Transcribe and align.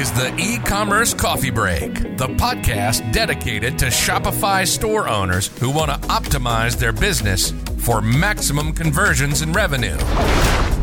is 0.00 0.10
the 0.12 0.34
e 0.38 0.56
commerce 0.64 1.12
coffee 1.12 1.50
break, 1.50 1.92
the 2.16 2.26
podcast 2.38 3.12
dedicated 3.12 3.78
to 3.78 3.84
Shopify 3.86 4.66
store 4.66 5.06
owners 5.06 5.48
who 5.58 5.70
want 5.70 5.90
to 5.90 6.08
optimize 6.08 6.78
their 6.78 6.90
business 6.92 7.50
for 7.80 8.00
maximum 8.00 8.72
conversions 8.72 9.42
and 9.42 9.54
revenue. 9.54 9.98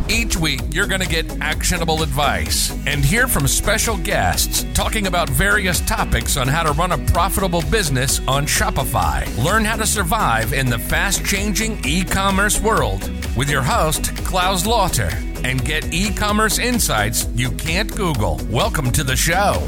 Each 0.08 0.38
week, 0.38 0.62
you're 0.70 0.86
going 0.86 1.02
to 1.02 1.08
get 1.08 1.42
actionable 1.42 2.04
advice 2.04 2.72
and 2.86 3.04
hear 3.04 3.28
from 3.28 3.47
special 3.47 3.97
guests 3.97 4.67
talking 4.76 5.08
about 5.08 5.29
various 5.29 5.81
topics 5.81 6.38
on 6.38 6.47
how 6.47 6.62
to 6.62 6.72
run 6.74 6.92
a 6.92 6.97
profitable 7.12 7.63
business 7.72 8.20
on 8.28 8.46
Shopify. 8.46 9.26
Learn 9.44 9.65
how 9.65 9.78
to 9.78 9.88
survive 9.88 10.54
in 10.54 10.70
the 10.70 10.78
fast 10.78 11.26
changing 11.26 11.84
e 11.84 12.04
commerce 12.04 12.62
world 12.62 13.10
with 13.36 13.49
your 13.49 13.63
host, 13.63 14.15
Klaus 14.18 14.68
Lauter, 14.68 15.10
and 15.44 15.63
get 15.63 15.94
e 15.94 16.13
commerce 16.13 16.59
insights 16.59 17.27
you 17.35 17.52
can't 17.52 17.94
Google. 17.95 18.40
Welcome 18.49 18.91
to 18.91 19.04
the 19.04 19.16
show. 19.16 19.68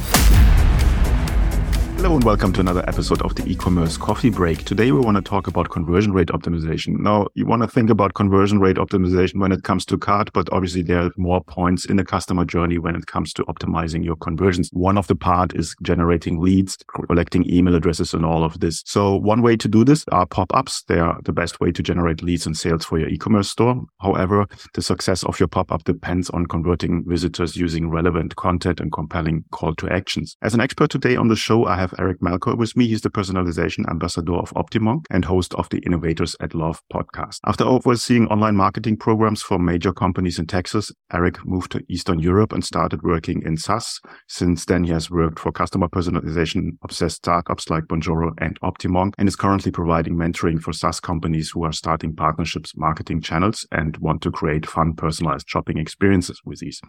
Hello 2.00 2.16
and 2.16 2.24
welcome 2.24 2.54
to 2.54 2.62
another 2.62 2.86
episode 2.88 3.22
of 3.24 3.36
the 3.36 3.46
e-commerce 3.46 3.98
coffee 3.98 4.30
break. 4.30 4.64
Today 4.64 4.94
we 4.94 5.02
want 5.02 5.18
to 5.18 5.22
talk 5.22 5.48
about 5.48 5.70
conversion 5.70 6.14
rate 6.14 6.30
optimization. 6.30 6.98
Now 6.98 7.28
you 7.34 7.46
want 7.46 7.62
to 7.62 7.68
think 7.68 7.90
about 7.90 8.14
conversion 8.14 8.62
rate 8.62 8.78
optimization 8.78 9.42
when 9.42 9.52
it 9.52 9.64
comes 9.64 9.84
to 9.88 9.98
cart, 9.98 10.32
but 10.32 10.48
obviously 10.54 10.82
there 10.82 11.02
are 11.02 11.12
more 11.18 11.44
points 11.44 11.84
in 11.84 11.98
the 11.98 12.06
customer 12.06 12.46
journey 12.46 12.78
when 12.78 12.96
it 12.96 13.08
comes 13.08 13.34
to 13.34 13.44
optimizing 13.48 14.06
your 14.06 14.16
conversions. 14.16 14.70
One 14.72 14.98
of 14.98 15.08
the 15.08 15.16
part 15.18 15.54
is 15.56 15.76
generating 15.82 16.40
leads, 16.40 16.78
collecting 17.08 17.46
email 17.52 17.76
addresses 17.76 18.14
and 18.14 18.26
all 18.26 18.46
of 18.46 18.62
this. 18.62 18.82
So 18.86 19.18
one 19.18 19.42
way 19.42 19.58
to 19.58 19.68
do 19.68 19.84
this 19.84 20.06
are 20.10 20.26
pop-ups. 20.26 20.84
They 20.88 21.00
are 21.00 21.20
the 21.26 21.34
best 21.34 21.60
way 21.60 21.74
to 21.74 21.84
generate 21.84 22.24
leads 22.24 22.46
and 22.46 22.56
sales 22.56 22.86
for 22.86 22.98
your 22.98 23.10
e-commerce 23.10 23.50
store. 23.50 23.76
However, 24.00 24.48
the 24.74 24.82
success 24.82 25.24
of 25.24 25.38
your 25.38 25.50
pop-up 25.50 25.84
depends 25.84 26.30
on 26.30 26.46
converting 26.46 27.04
visitors 27.06 27.58
using 27.58 27.90
relevant 27.90 28.38
content 28.38 28.80
and 28.80 28.90
compelling 28.90 29.44
call 29.52 29.76
to 29.76 29.92
actions. 29.92 30.38
As 30.42 30.54
an 30.54 30.62
expert 30.62 30.92
today 30.92 31.18
on 31.18 31.28
the 31.28 31.36
show, 31.36 31.66
I 31.66 31.76
have 31.76 31.89
have 31.90 32.00
Eric 32.00 32.20
Melchor 32.20 32.58
with 32.58 32.76
me. 32.78 32.88
He's 32.88 33.02
the 33.02 33.10
personalization 33.10 33.90
ambassador 33.90 34.34
of 34.34 34.52
Optimonk 34.52 35.06
and 35.10 35.26
host 35.26 35.54
of 35.56 35.70
the 35.70 35.80
Innovators 35.80 36.36
at 36.40 36.54
Love 36.54 36.82
podcast. 36.94 37.40
After 37.46 37.64
overseeing 37.64 38.28
online 38.28 38.56
marketing 38.56 38.98
programs 38.98 39.42
for 39.42 39.58
major 39.58 39.92
companies 39.92 40.38
in 40.38 40.46
Texas, 40.46 40.92
Eric 41.12 41.44
moved 41.46 41.72
to 41.72 41.84
Eastern 41.90 42.20
Europe 42.20 42.54
and 42.54 42.64
started 42.64 43.02
working 43.04 43.42
in 43.44 43.58
SaaS. 43.58 44.00
Since 44.28 44.66
then, 44.66 44.84
he 44.84 44.92
has 44.92 45.10
worked 45.10 45.40
for 45.40 45.52
customer 45.52 45.88
personalization 45.88 46.78
obsessed 46.84 47.18
startups 47.18 47.70
like 47.70 47.86
Bonjoro 47.86 48.32
and 48.38 48.60
Optimonk 48.62 49.14
and 49.18 49.28
is 49.28 49.36
currently 49.36 49.72
providing 49.72 50.16
mentoring 50.16 50.62
for 50.62 50.74
SaaS 50.74 51.00
companies 51.00 51.52
who 51.52 51.64
are 51.64 51.74
starting 51.74 52.16
partnerships, 52.16 52.74
marketing 52.76 53.22
channels, 53.22 53.66
and 53.72 53.98
want 53.98 54.22
to 54.22 54.32
create 54.32 54.66
fun, 54.66 54.94
personalized 54.94 55.50
shopping 55.50 55.78
experiences 55.78 56.42
with 56.46 56.60
these. 56.60 56.82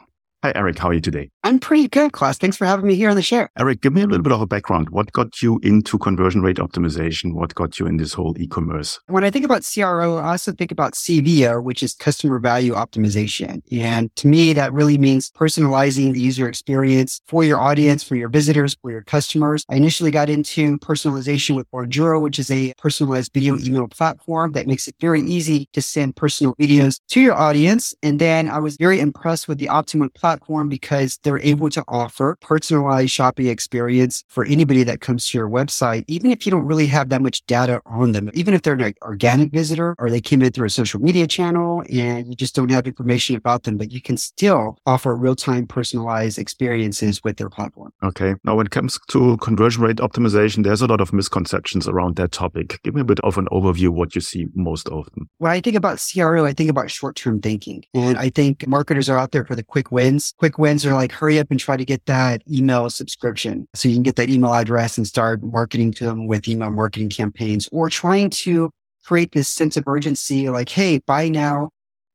Hi, 0.42 0.52
Eric. 0.55 0.78
How 0.78 0.88
are 0.88 0.94
you 0.94 1.02
today? 1.02 1.28
I'm 1.44 1.58
pretty 1.58 1.86
good, 1.86 2.12
Klaus. 2.12 2.38
Thanks 2.38 2.56
for 2.56 2.64
having 2.64 2.86
me 2.86 2.94
here 2.94 3.10
on 3.10 3.16
the 3.16 3.20
show. 3.20 3.46
Eric, 3.58 3.83
give 3.83 3.92
me 3.92 4.00
a 4.00 4.06
little 4.06 4.22
bit 4.22 4.33
of 4.33 4.41
a 4.41 4.46
background. 4.46 4.88
What 4.88 5.12
got 5.12 5.42
you 5.42 5.60
into 5.62 5.98
conversion 5.98 6.41
rate 6.41 6.56
optimization? 6.56 7.34
What 7.34 7.55
got 7.55 7.78
you 7.78 7.84
in 7.84 7.98
this 7.98 8.14
whole 8.14 8.34
e-commerce? 8.41 8.98
When 9.08 9.22
I 9.22 9.30
think 9.30 9.44
about 9.44 9.68
CRO, 9.70 10.16
I 10.16 10.30
also 10.30 10.52
think 10.52 10.72
about 10.72 10.94
CVO, 10.94 11.62
which 11.62 11.83
is 11.83 11.92
customer 11.92 12.38
value 12.38 12.72
optimization. 12.72 13.61
And 13.70 14.16
to 14.16 14.28
me, 14.28 14.55
that 14.55 14.72
really 14.72 14.96
means 14.96 15.30
personalizing 15.30 16.14
the 16.14 16.20
user 16.22 16.48
experience 16.48 17.20
for 17.27 17.44
your 17.44 17.61
audience, 17.61 18.02
for 18.02 18.16
your 18.16 18.30
visitors, 18.30 18.78
for 18.80 18.91
your 18.91 19.02
customers. 19.02 19.66
I 19.68 19.74
initially 19.77 20.11
got 20.11 20.30
into 20.30 20.78
personalization 20.78 21.55
with 21.55 21.70
Bonjoro, 21.70 22.18
which 22.18 22.38
is 22.38 22.50
a 22.50 22.72
personalized 22.78 23.34
video 23.34 23.58
email 23.58 23.88
platform 23.88 24.52
that 24.52 24.66
makes 24.66 24.88
it 24.88 24.94
very 25.02 25.20
easy 25.20 25.68
to 25.74 25.83
send 25.83 26.16
personal 26.16 26.55
videos 26.55 26.98
to 27.08 27.20
your 27.20 27.34
audience. 27.34 27.94
And 28.02 28.18
then 28.18 28.48
I 28.48 28.58
was 28.58 28.78
very 28.78 29.00
impressed 29.00 29.46
with 29.46 29.58
the 29.58 29.66
Optimonk 29.66 30.14
platform 30.14 30.30
platform 30.31 30.69
because 30.69 31.19
they're 31.25 31.41
able 31.41 31.69
to 31.69 31.83
offer 31.89 32.39
personalized 32.41 33.11
shopping 33.11 33.48
experience 33.48 34.23
for 34.28 34.45
anybody 34.45 34.84
that 34.84 35.00
comes 35.00 35.28
to 35.28 35.36
your 35.36 35.48
website, 35.48 36.05
even 36.06 36.31
if 36.31 36.47
you 36.47 36.53
don't 36.53 36.67
really 36.67 36.86
have 36.86 37.09
that 37.09 37.20
much 37.20 37.45
data 37.47 37.81
on 37.84 38.12
them, 38.12 38.31
even 38.33 38.55
if 38.55 38.62
they're 38.62 38.75
an 38.75 38.95
organic 39.02 39.51
visitor 39.51 39.96
or 39.98 40.08
they 40.08 40.20
came 40.20 40.41
in 40.41 40.52
through 40.52 40.68
a 40.68 40.70
social 40.70 41.01
media 41.01 41.27
channel 41.27 41.83
and 41.92 42.29
you 42.29 42.36
just 42.36 42.55
don't 42.55 42.70
have 42.70 42.86
information 42.86 43.35
about 43.35 43.64
them, 43.64 43.77
but 43.77 43.91
you 43.91 44.01
can 44.01 44.17
still 44.17 44.79
offer 44.86 45.17
real 45.17 45.35
time 45.35 45.67
personalized 45.67 46.39
experiences 46.39 47.20
with 47.24 47.36
their 47.39 47.51
platform. 47.51 47.91
Okay. 48.05 48.35
Now, 48.45 48.55
when 48.55 48.67
it 48.67 48.70
comes 48.70 49.01
to 49.08 49.36
conversion 49.39 49.83
rate 49.83 49.97
optimization, 49.97 50.62
there's 50.62 50.83
a 50.83 50.86
lot 50.86 51.01
of 51.01 51.12
misconceptions 51.12 51.89
around 51.89 52.14
that 52.17 52.30
topic. 52.30 52.79
Give 52.85 52.95
me 52.95 53.01
a 53.01 53.11
bit 53.12 53.18
of 53.20 53.36
an 53.36 53.48
overview 53.51 53.89
of 53.89 53.95
what 53.95 54.14
you 54.14 54.20
see 54.20 54.47
most 54.55 54.89
often. 54.91 55.29
When 55.39 55.51
I 55.51 55.61
think 55.61 55.74
about 55.74 55.98
CRO, 56.01 56.47
I 56.47 56.52
think 56.52 56.70
about 56.70 56.89
short 56.89 57.17
term 57.17 57.41
thinking. 57.41 57.83
And 57.95 58.17
I 58.17 58.30
think 58.30 58.64
marketers 58.68 59.08
are 59.08 59.18
out 59.18 59.33
there 59.33 59.45
for 59.45 59.57
the 59.57 59.64
quick 59.64 59.91
wins 59.91 60.20
wins. 60.20 60.35
Quick 60.39 60.58
wins 60.58 60.86
are 60.86 60.95
like 60.95 61.13
hurry 61.13 61.39
up 61.39 61.51
and 61.51 61.58
try 61.58 61.77
to 61.77 61.85
get 61.85 62.05
that 62.07 62.42
email 62.51 62.91
subscription. 62.91 63.67
So 63.75 63.89
you 63.89 63.95
can 63.95 64.03
get 64.03 64.17
that 64.17 64.31
email 64.31 64.53
address 64.53 64.97
and 64.98 65.07
start 65.07 65.42
marketing 65.42 65.92
to 65.95 66.05
them 66.05 66.27
with 66.27 66.48
email 66.48 66.70
marketing 66.70 67.11
campaigns 67.11 67.69
or 67.73 67.91
trying 67.91 68.30
to 68.30 68.70
create 69.05 69.33
this 69.33 69.48
sense 69.48 69.77
of 69.77 69.85
urgency 69.86 70.48
like, 70.48 70.69
Hey, 70.69 70.98
buy 70.98 71.29
now, 71.29 71.70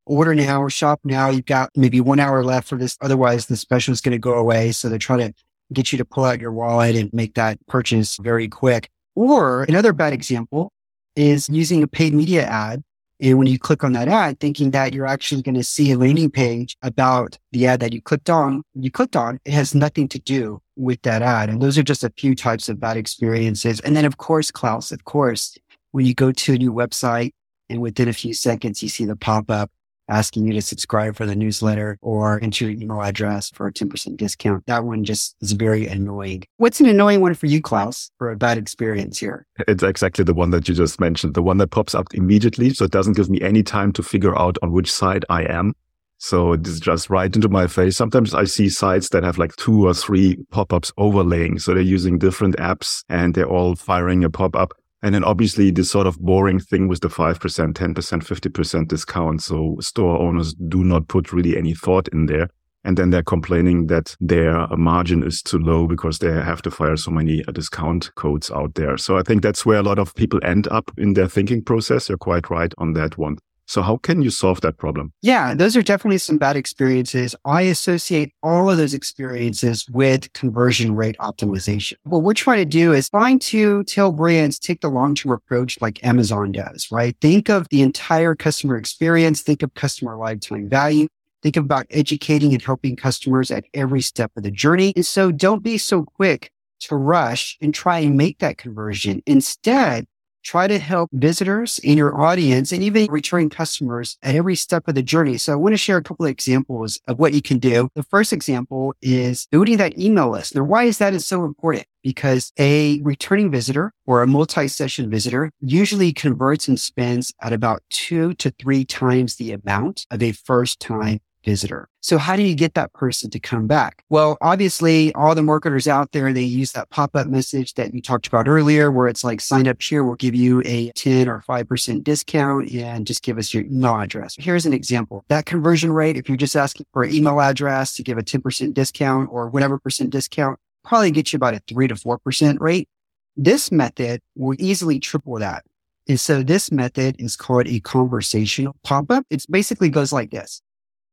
order 0.06 0.36
now, 0.36 0.68
shop 0.68 1.00
now. 1.04 1.30
You've 1.30 1.46
got 1.46 1.70
maybe 1.76 2.00
one 2.00 2.20
hour 2.20 2.44
left 2.44 2.68
for 2.68 2.78
this. 2.78 2.98
Otherwise 3.02 3.48
the 3.48 3.58
special 3.58 3.92
is 3.92 4.02
going 4.02 4.14
to 4.14 4.20
go 4.20 4.34
away. 4.34 4.72
So 4.72 4.90
they're 4.90 5.00
trying 5.00 5.20
to 5.20 5.34
get 5.74 5.92
you 5.92 5.98
to 5.98 6.06
pull 6.06 6.26
out 6.26 6.40
your 6.40 6.52
wallet 6.52 6.96
and 6.96 7.12
make 7.12 7.34
that 7.36 7.58
purchase 7.68 8.18
very 8.18 8.48
quick. 8.48 8.90
Or 9.16 9.64
another 9.64 9.94
bad 9.94 10.14
example 10.14 10.72
is 11.16 11.50
using 11.50 11.82
a 11.82 11.88
paid 11.88 12.14
media 12.14 12.46
ad 12.46 12.84
and 13.22 13.38
when 13.38 13.48
you 13.48 13.58
click 13.58 13.84
on 13.84 13.94
that 13.94 14.08
ad, 14.08 14.40
thinking 14.40 14.72
that 14.72 14.94
you're 14.94 15.06
actually 15.06 15.42
going 15.42 15.56
to 15.56 15.64
see 15.64 15.92
a 15.92 15.98
landing 15.98 16.30
page 16.30 16.76
about 16.82 17.38
the 17.52 17.66
ad 17.66 17.80
that 17.80 17.94
you 17.94 18.02
clicked 18.02 18.30
on, 18.30 18.64
you 18.74 18.92
clicked 18.92 19.16
on, 19.16 19.40
it 19.46 19.54
has 19.54 19.74
nothing 19.74 20.08
to 20.10 20.20
do 20.20 20.62
with 20.76 21.02
that 21.04 21.22
ad. 21.22 21.50
And 21.50 21.62
those 21.62 21.78
are 21.78 21.84
just 21.84 22.04
a 22.04 22.14
few 22.18 22.36
types 22.36 22.68
of 22.68 22.80
bad 22.80 22.98
experiences. 22.98 23.80
And 23.82 23.96
then, 23.96 24.06
of 24.06 24.18
course, 24.18 24.52
Klaus, 24.52 24.92
of 24.92 25.06
course, 25.06 25.58
when 25.92 26.06
you 26.06 26.14
go 26.14 26.32
to 26.34 26.54
a 26.54 26.58
new 26.58 26.74
website 26.74 27.32
and 27.70 27.82
within 27.82 28.10
a 28.10 28.14
few 28.14 28.34
seconds, 28.34 28.84
you 28.84 28.90
see 28.90 29.06
the 29.06 29.16
pop 29.16 29.50
up 29.50 29.72
asking 30.08 30.46
you 30.48 30.54
to 30.54 30.62
subscribe 30.62 31.16
for 31.16 31.26
the 31.26 31.36
newsletter 31.36 31.98
or 32.02 32.40
enter 32.42 32.66
your 32.66 32.82
email 32.82 33.02
address 33.02 33.50
for 33.52 33.68
a 33.68 33.74
10% 33.74 34.18
discount. 34.18 34.66
That 34.68 34.86
one 34.86 35.04
just 35.04 35.36
is 35.42 35.54
very 35.54 35.88
annoying. 35.88 36.44
What's 36.58 36.80
an 36.80 36.88
annoying 36.88 37.22
one 37.22 37.34
for 37.34 37.46
you, 37.48 37.62
Klaus, 37.62 38.12
for 38.18 38.32
a 38.32 38.38
bad 38.38 38.58
experience 38.58 39.20
here? 39.20 39.46
It's 39.68 39.84
exactly 39.84 40.24
the 40.24 40.34
one 40.34 40.52
that 40.52 40.68
you 40.68 40.76
just 40.76 41.00
mentioned, 41.00 41.34
the 41.34 41.44
one 41.44 41.58
that 41.58 41.72
pops 41.72 41.96
up 41.96 42.08
immediately. 42.14 42.72
So 42.74 42.86
it 42.86 42.92
doesn't 42.92 43.18
give 43.18 43.30
me 43.30 43.42
any 43.42 43.64
time 43.64 43.92
to 43.94 44.04
figure 44.04 44.38
out 44.38 44.58
on 44.62 44.72
which 44.72 44.92
side 44.92 45.26
I 45.30 45.44
am. 45.44 45.74
So 46.18 46.54
it's 46.54 46.80
just 46.80 47.10
right 47.10 47.34
into 47.34 47.50
my 47.50 47.68
face. 47.68 47.98
Sometimes 47.98 48.34
I 48.34 48.46
see 48.46 48.70
sites 48.70 49.10
that 49.10 49.24
have 49.24 49.38
like 49.38 49.56
two 49.58 49.86
or 49.86 49.94
three 49.94 50.38
pop-ups 50.50 50.92
overlaying. 50.98 51.60
So 51.60 51.74
they're 51.74 51.84
using 51.84 52.18
different 52.18 52.56
apps 52.58 53.04
and 53.10 53.34
they're 53.34 53.50
all 53.50 53.76
firing 53.76 54.24
a 54.24 54.30
pop-up. 54.30 54.72
And 55.06 55.14
then 55.14 55.24
obviously 55.24 55.70
this 55.70 55.92
sort 55.92 56.08
of 56.08 56.20
boring 56.20 56.60
thing 56.60 56.88
with 56.88 57.02
the 57.02 57.10
5%, 57.10 57.38
10%, 57.38 57.94
50% 57.94 58.88
discount. 58.88 59.40
So 59.44 59.78
store 59.80 60.20
owners 60.20 60.56
do 60.56 60.84
not 60.84 61.08
put 61.10 61.32
really 61.32 61.56
any 61.56 61.76
thought 61.76 62.08
in 62.08 62.26
there. 62.26 62.50
And 62.84 62.98
then 62.98 63.12
they're 63.12 63.22
complaining 63.22 63.86
that 63.86 64.16
their 64.20 64.66
margin 64.76 65.22
is 65.22 65.44
too 65.44 65.60
low 65.60 65.86
because 65.86 66.18
they 66.18 66.32
have 66.32 66.64
to 66.64 66.72
fire 66.72 66.98
so 66.98 67.12
many 67.12 67.44
uh, 67.48 67.52
discount 67.52 68.16
codes 68.16 68.50
out 68.50 68.74
there. 68.74 68.98
So 68.98 69.16
I 69.16 69.22
think 69.22 69.44
that's 69.44 69.64
where 69.64 69.78
a 69.78 69.84
lot 69.84 70.00
of 70.00 70.16
people 70.16 70.40
end 70.44 70.68
up 70.70 70.90
in 70.98 71.14
their 71.14 71.28
thinking 71.28 71.64
process. 71.64 72.10
You're 72.10 72.18
quite 72.18 72.50
right 72.50 72.74
on 72.80 72.94
that 72.94 73.16
one. 73.16 73.38
So 73.68 73.82
how 73.82 73.98
can 73.98 74.22
you 74.22 74.30
solve 74.30 74.62
that 74.62 74.78
problem? 74.78 75.12
Yeah, 75.22 75.56
those 75.56 75.76
are 75.76 75.82
definitely 75.82 76.20
some 76.20 76.38
bad 76.38 76.56
experiences. 76.56 77.36
I 77.46 77.64
associate 77.64 78.34
all 78.44 78.70
of 78.70 78.78
those 78.78 78.94
experiences 78.94 79.88
with 79.90 80.32
conversion 80.34 80.96
rate 80.96 81.16
optimization. 81.20 81.94
What 82.04 82.22
we're 82.24 82.34
trying 82.34 82.60
to 82.60 82.66
do 82.66 82.94
is 82.94 83.10
trying 83.10 83.40
to 83.40 83.84
tell 83.86 84.12
brands 84.12 84.60
take 84.60 84.82
the 84.82 84.90
long-term 84.90 85.32
approach 85.32 85.82
like 85.82 86.04
Amazon 86.06 86.52
does, 86.52 86.88
right? 86.92 87.16
Think 87.22 87.50
of 87.50 87.68
the 87.70 87.82
entire 87.82 88.36
customer 88.36 88.78
experience. 88.78 89.42
Think 89.42 89.64
of 89.64 89.74
customer 89.74 90.16
lifetime 90.16 90.70
value. 90.70 91.08
Think 91.42 91.58
about 91.58 91.86
educating 91.90 92.54
and 92.54 92.62
helping 92.62 92.96
customers 92.96 93.52
at 93.52 93.66
every 93.74 94.02
step 94.02 94.32
of 94.36 94.44
the 94.44 94.52
journey. 94.52 94.94
And 94.96 95.06
so 95.06 95.32
don't 95.32 95.64
be 95.64 95.78
so 95.78 96.04
quick 96.04 96.52
to 96.82 96.96
rush 96.96 97.58
and 97.62 97.74
try 97.74 98.00
and 98.00 98.18
make 98.18 98.40
that 98.40 98.58
conversion. 98.58 99.22
Instead, 99.26 100.06
try 100.46 100.68
to 100.68 100.78
help 100.78 101.10
visitors 101.12 101.80
in 101.80 101.98
your 101.98 102.22
audience 102.22 102.72
and 102.72 102.84
even 102.84 103.08
returning 103.10 103.50
customers 103.50 104.18
at 104.22 104.36
every 104.36 104.56
step 104.56 104.88
of 104.88 104.96
the 104.96 105.04
journey. 105.04 105.38
So 105.38 105.52
I 105.52 105.56
want 105.56 105.74
to 105.74 105.78
share 105.78 105.98
a 105.98 106.04
couple 106.04 106.26
of 106.26 106.32
examples 106.32 107.00
of 107.08 107.18
what 107.20 107.34
you 107.34 107.42
can 107.42 107.58
do. 107.58 107.90
The 107.96 108.04
first 108.04 108.32
example 108.32 108.94
is 109.02 109.48
building 109.52 109.78
that 109.78 109.98
email 109.98 110.30
list. 110.30 110.56
Now, 110.56 110.64
why 110.64 110.84
is 110.84 111.00
that 111.00 111.14
is 111.14 111.28
so 111.28 111.44
important? 111.44 111.88
Because 112.04 112.54
a 112.60 113.02
returning 113.02 113.50
visitor 113.50 113.92
or 114.06 114.22
a 114.22 114.28
multi-session 114.28 115.10
visitor 115.10 115.52
usually 115.60 116.14
converts 116.14 116.68
and 116.68 116.80
spends 116.80 117.34
at 117.42 117.52
about 117.52 117.82
two 117.90 118.36
to 118.36 118.52
three 118.52 118.86
times 118.86 119.36
the 119.36 119.52
amount 119.52 120.06
of 120.12 120.22
a 120.22 120.32
first 120.32 120.80
time 120.80 121.20
visitor. 121.46 121.88
So 122.02 122.18
how 122.18 122.36
do 122.36 122.42
you 122.42 122.56
get 122.56 122.74
that 122.74 122.92
person 122.94 123.30
to 123.30 123.40
come 123.40 123.68
back? 123.68 124.04
Well, 124.10 124.38
obviously 124.42 125.14
all 125.14 125.34
the 125.36 125.44
marketers 125.44 125.88
out 125.88 126.12
there, 126.12 126.34
they 126.34 126.42
use 126.42 126.74
that 126.74 126.90
pop-up 126.90 127.28
message 127.28 127.76
that 127.76 127.94
you 127.94 128.02
talked 128.02 128.28
about 128.28 128.48
earlier, 128.48 128.92
where 128.92 129.08
it's 129.08 129.24
like 129.24 129.40
sign 129.40 129.68
up 129.68 129.82
here. 129.82 130.04
We'll 130.04 130.16
give 130.16 130.36
you 130.36 130.62
a 130.66 130.92
10 130.92 131.30
or 131.30 131.44
5% 131.48 132.04
discount 132.04 132.72
and 132.72 133.08
just 133.08 133.24
give 133.24 133.38
us 133.38 133.54
your 133.54 133.64
email 133.64 133.96
address. 133.96 134.36
Here's 134.38 134.66
an 134.66 134.74
example. 134.74 135.24
That 135.30 135.46
conversion 135.46 135.92
rate, 135.92 136.18
if 136.18 136.28
you're 136.28 136.38
just 136.38 136.56
asking 136.56 136.88
for 136.92 137.04
an 137.04 137.14
email 137.14 137.40
address 137.40 137.96
to 137.96 138.04
give 138.04 138.18
a 138.18 138.24
10% 138.24 138.74
discount 138.74 139.30
or 139.32 139.48
whatever 139.50 139.80
percent 139.80 140.10
discount, 140.10 140.60
probably 140.84 141.12
get 141.12 141.32
you 141.32 141.38
about 141.38 141.54
a 141.54 141.62
three 141.68 141.88
to 141.88 141.96
4% 141.96 142.60
rate. 142.60 142.90
This 143.38 143.72
method 143.72 144.22
will 144.36 144.56
easily 144.60 145.00
triple 145.00 145.40
that. 145.40 145.64
And 146.08 146.20
so 146.20 146.44
this 146.44 146.72
method 146.72 147.16
is 147.20 147.36
called 147.36 147.68
a 147.68 147.80
conversational 147.80 148.76
pop-up. 148.84 149.26
It 149.30 149.44
basically 149.50 149.90
goes 149.90 150.14
like 150.14 150.30
this. 150.30 150.62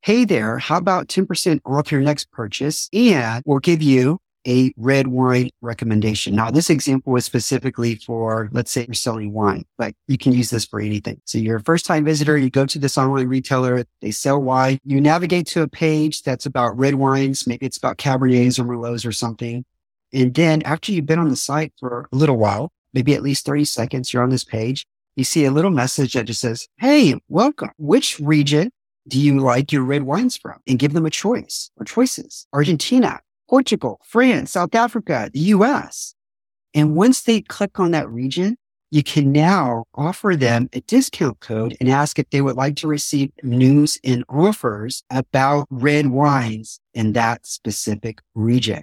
Hey 0.05 0.25
there, 0.25 0.59
how 0.59 0.79
about 0.79 1.07
10% 1.07 1.61
off 1.65 1.93
your 1.93 2.01
next 2.01 2.33
purchase? 2.33 2.89
And 2.93 3.41
we'll 3.47 3.61
give 3.61 3.81
you 3.81 4.19
a 4.45 4.73
red 4.77 5.07
wine 5.07 5.51
recommendation. 5.61 6.35
Now, 6.35 6.51
this 6.51 6.71
example 6.71 7.15
is 7.15 7.25
specifically 7.25 7.95
for, 7.95 8.49
let's 8.51 8.73
say 8.73 8.85
you're 8.85 8.95
selling 8.95 9.33
wine, 9.33 9.63
but 9.79 9.95
you 10.09 10.19
can 10.19 10.33
use 10.33 10.51
this 10.51 10.65
for 10.65 10.81
anything. 10.81 11.21
So 11.25 11.39
you're 11.39 11.59
a 11.59 11.63
first 11.63 11.87
time 11.87 12.05
visitor. 12.05 12.37
You 12.37 12.51
go 12.51 12.67
to 12.67 12.81
this 12.81 12.99
online 12.99 13.29
retailer. 13.29 13.85
They 14.01 14.11
sell 14.11 14.43
wine. 14.43 14.81
You 14.83 15.01
navigate 15.01 15.47
to 15.51 15.63
a 15.63 15.69
page 15.69 16.25
that's 16.25 16.47
about 16.47 16.77
red 16.77 16.97
wines. 16.97 17.47
Maybe 17.47 17.65
it's 17.65 17.79
about 17.79 17.99
Cabernets 17.99 18.59
or 18.59 18.65
Merlots 18.65 19.07
or 19.07 19.13
something. 19.13 19.65
And 20.13 20.35
then 20.35 20.63
after 20.63 20.91
you've 20.91 21.07
been 21.07 21.21
on 21.21 21.29
the 21.29 21.37
site 21.37 21.75
for 21.79 22.09
a 22.13 22.17
little 22.17 22.39
while, 22.39 22.73
maybe 22.93 23.15
at 23.15 23.23
least 23.23 23.47
30 23.47 23.67
seconds, 23.67 24.13
you're 24.13 24.25
on 24.25 24.31
this 24.31 24.43
page. 24.43 24.85
You 25.15 25.23
see 25.23 25.45
a 25.45 25.53
little 25.53 25.71
message 25.71 26.15
that 26.15 26.25
just 26.25 26.41
says, 26.41 26.67
Hey, 26.79 27.15
welcome. 27.29 27.71
Which 27.79 28.19
region 28.19 28.73
do 29.09 29.21
you 29.21 29.39
like 29.39 29.73
your 29.73 29.83
red 29.83 30.05
wines 30.05 30.37
from? 30.37 30.59
And 30.67 30.79
give 30.79 30.93
them 30.93 31.07
a 31.07 31.11
choice 31.11 31.71
or 31.77 31.85
choices. 31.85 32.47
Argentina, 32.53 33.21
Portugal, 33.49 34.01
France, 34.05 34.53
South 34.53 34.75
Africa, 34.75 35.31
the 35.33 35.41
US. 35.41 36.15
And 36.75 36.97
once 36.97 37.23
they 37.23 37.43
click 37.43 37.79
on 37.79 37.91
that 37.91 38.09
region, 38.09 38.57
you 38.91 39.03
can 39.03 39.33
now 39.33 39.85
offer 39.95 40.37
them 40.37 40.69
a 40.75 40.81
discount 40.83 41.41
code 41.41 41.77
and 41.81 41.89
ask 41.89 42.19
if 42.19 42.29
they 42.31 42.43
would 42.43 42.57
like 42.57 42.77
to 42.77 42.87
receive 42.87 43.31
news 43.43 43.99
and 44.05 44.23
offers 44.29 45.03
about 45.11 45.67
red 45.71 46.09
wines 46.09 46.79
in 46.93 47.15
that 47.15 47.47
specific 47.47 48.21
region. 48.35 48.83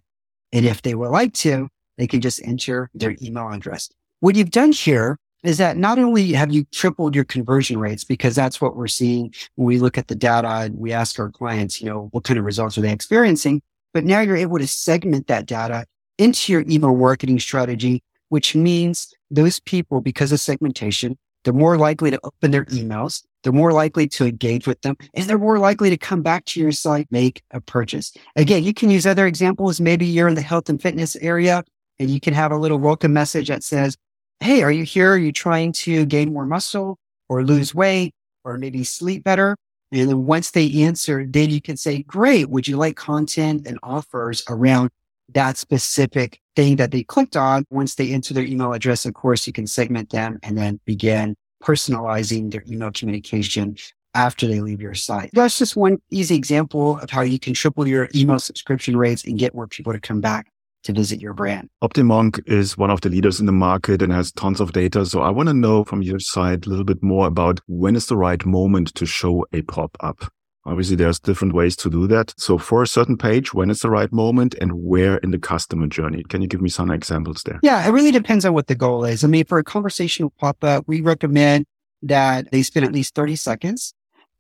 And 0.52 0.66
if 0.66 0.82
they 0.82 0.96
would 0.96 1.12
like 1.12 1.34
to, 1.36 1.70
they 2.00 2.08
can 2.08 2.22
just 2.22 2.42
enter 2.44 2.90
their 2.96 3.16
email 3.22 3.50
address. 3.50 3.90
What 4.20 4.36
you've 4.36 4.50
done 4.50 4.72
here 4.72 5.20
is 5.44 5.58
that 5.58 5.78
not 5.78 6.00
only 6.00 6.34
have 6.34 6.52
you 6.52 6.66
tripled 6.66 7.16
your 7.16 7.24
conversion 7.24 7.80
rates, 7.80 8.04
because 8.04 8.36
that's 8.36 8.60
what 8.60 8.76
we're 8.76 8.88
seeing 8.88 9.34
when 9.56 9.68
we 9.68 9.80
look 9.80 9.98
at 9.98 10.08
the 10.08 10.16
data 10.16 10.48
and 10.48 10.78
we 10.78 10.92
ask 10.92 11.20
our 11.20 11.30
clients, 11.30 11.82
you 11.82 11.88
know, 11.88 12.10
what 12.12 12.24
kind 12.24 12.38
of 12.38 12.46
results 12.46 12.78
are 12.78 12.82
they 12.82 12.92
experiencing? 12.92 13.62
But 13.94 14.04
now 14.04 14.20
you're 14.20 14.36
able 14.36 14.60
to 14.60 14.68
segment 14.68 15.28
that 15.28 15.46
data 15.46 15.86
into 16.18 16.52
your 16.52 16.64
email 16.68 16.96
marketing 16.96 17.40
strategy, 17.40 18.04
which 18.28 18.56
means 18.56 19.14
those 19.32 19.60
people, 19.60 20.02
because 20.02 20.32
of 20.32 20.40
segmentation, 20.40 21.18
they're 21.44 21.54
more 21.54 21.78
likely 21.78 22.12
to 22.12 22.20
open 22.24 22.52
their 22.52 22.66
emails. 22.66 23.24
They're 23.44 23.54
more 23.54 23.72
likely 23.72 24.08
to 24.10 24.26
engage 24.26 24.68
with 24.68 24.82
them 24.82 24.98
and 25.14 25.26
they're 25.26 25.38
more 25.38 25.60
likely 25.60 25.90
to 25.90 25.98
come 25.98 26.22
back 26.22 26.44
to 26.46 26.60
your 26.60 26.74
site, 26.74 27.08
make 27.10 27.42
a 27.52 27.62
purchase. 27.62 28.14
Again, 28.36 28.66
you 28.66 28.74
can 28.74 28.90
use 28.90 29.08
other 29.08 29.26
examples. 29.26 29.80
Maybe 29.80 30.06
you're 30.06 30.28
in 30.28 30.36
the 30.36 30.42
health 30.42 30.68
and 30.68 30.82
fitness 30.82 31.16
area 31.16 31.64
and 32.00 32.10
you 32.10 32.20
can 32.20 32.34
have 32.34 32.52
a 32.52 32.58
little 32.58 32.80
welcome 32.80 33.14
message 33.14 33.48
that 33.48 33.64
says, 33.64 33.96
Hey, 34.42 34.64
are 34.64 34.72
you 34.72 34.84
here? 34.86 35.14
Are 35.14 35.18
you 35.18 35.34
trying 35.34 35.74
to 35.74 36.06
gain 36.06 36.32
more 36.32 36.46
muscle 36.46 36.98
or 37.28 37.44
lose 37.44 37.76
weight 37.76 38.14
or 38.46 38.58
maybe 38.58 38.86
sleep 38.86 39.24
better? 39.24 39.58
And 39.92 40.08
then 40.08 40.26
once 40.26 40.52
they 40.52 40.72
answer, 40.84 41.26
then 41.28 41.50
you 41.50 41.62
can 41.62 41.76
say, 41.76 42.04
great. 42.04 42.50
Would 42.50 42.66
you 42.66 42.78
like 42.78 42.96
content 42.96 43.68
and 43.68 43.78
offers 43.84 44.42
around 44.48 44.92
that 45.34 45.58
specific 45.58 46.40
thing 46.56 46.78
that 46.78 46.92
they 46.92 47.04
clicked 47.04 47.36
on? 47.36 47.66
Once 47.70 47.96
they 47.96 48.14
enter 48.14 48.34
their 48.34 48.46
email 48.46 48.72
address, 48.72 49.06
of 49.06 49.14
course, 49.14 49.46
you 49.46 49.52
can 49.52 49.68
segment 49.68 50.10
them 50.12 50.40
and 50.42 50.58
then 50.58 50.80
begin 50.86 51.36
personalizing 51.62 52.50
their 52.50 52.64
email 52.66 52.92
communication 52.92 53.76
after 54.14 54.48
they 54.48 54.62
leave 54.62 54.80
your 54.80 54.96
site. 54.96 55.32
That's 55.34 55.60
just 55.60 55.76
one 55.76 55.98
easy 56.12 56.36
example 56.36 56.98
of 57.00 57.10
how 57.10 57.22
you 57.22 57.40
can 57.40 57.54
triple 57.54 57.86
your 57.86 58.08
email 58.16 58.40
subscription 58.40 58.96
rates 58.96 59.26
and 59.26 59.38
get 59.38 59.54
more 59.54 59.68
people 59.68 59.92
to 59.92 60.00
come 60.00 60.22
back 60.22 60.48
to 60.84 60.94
visit 60.94 61.20
your 61.20 61.34
brand. 61.34 61.70
Optimonk 61.84 62.42
is 62.48 62.78
one 62.78 62.90
of 62.90 63.02
the 63.02 63.10
leaders 63.10 63.40
in 63.40 63.46
the 63.46 63.52
market 63.52 64.02
and 64.02 64.14
has 64.14 64.32
tons 64.32 64.60
of 64.60 64.72
data. 64.72 65.06
So 65.06 65.22
I 65.22 65.30
want 65.30 65.48
to 65.50 65.54
know 65.54 65.84
from 65.84 66.02
your 66.02 66.20
side 66.20 66.66
a 66.66 66.70
little 66.70 66.86
bit 66.86 67.04
more 67.04 67.28
about 67.28 67.60
when 67.68 67.96
is 67.96 68.08
the 68.08 68.18
right 68.18 68.44
moment 68.46 68.94
to 68.96 69.06
show 69.06 69.46
a 69.54 69.62
pop 69.64 69.98
up. 70.00 70.32
Obviously, 70.66 70.96
there's 70.96 71.20
different 71.20 71.54
ways 71.54 71.76
to 71.78 71.90
do 71.90 72.06
that. 72.08 72.34
So 72.38 72.58
for 72.58 72.84
a 72.84 72.88
certain 72.88 73.18
page, 73.18 73.54
when 73.54 73.70
is 73.70 73.80
the 73.80 73.90
right 73.90 74.12
moment 74.12 74.56
and 74.62 74.74
where 74.74 75.18
in 75.18 75.32
the 75.32 75.40
customer 75.40 75.88
journey? 75.88 76.24
Can 76.24 76.42
you 76.42 76.48
give 76.48 76.62
me 76.62 76.70
some 76.70 76.92
examples 76.92 77.42
there? 77.44 77.60
Yeah, 77.64 77.88
it 77.88 77.92
really 77.92 78.12
depends 78.12 78.46
on 78.46 78.54
what 78.54 78.68
the 78.68 78.76
goal 78.76 79.06
is. 79.06 79.24
I 79.24 79.28
mean, 79.28 79.46
for 79.46 79.58
a 79.58 79.64
conversational 79.64 80.32
pop 80.38 80.64
up, 80.64 80.84
we 80.86 81.02
recommend 81.02 81.66
that 82.04 82.52
they 82.52 82.62
spend 82.62 82.86
at 82.86 82.92
least 82.92 83.16
30 83.16 83.36
seconds 83.36 83.94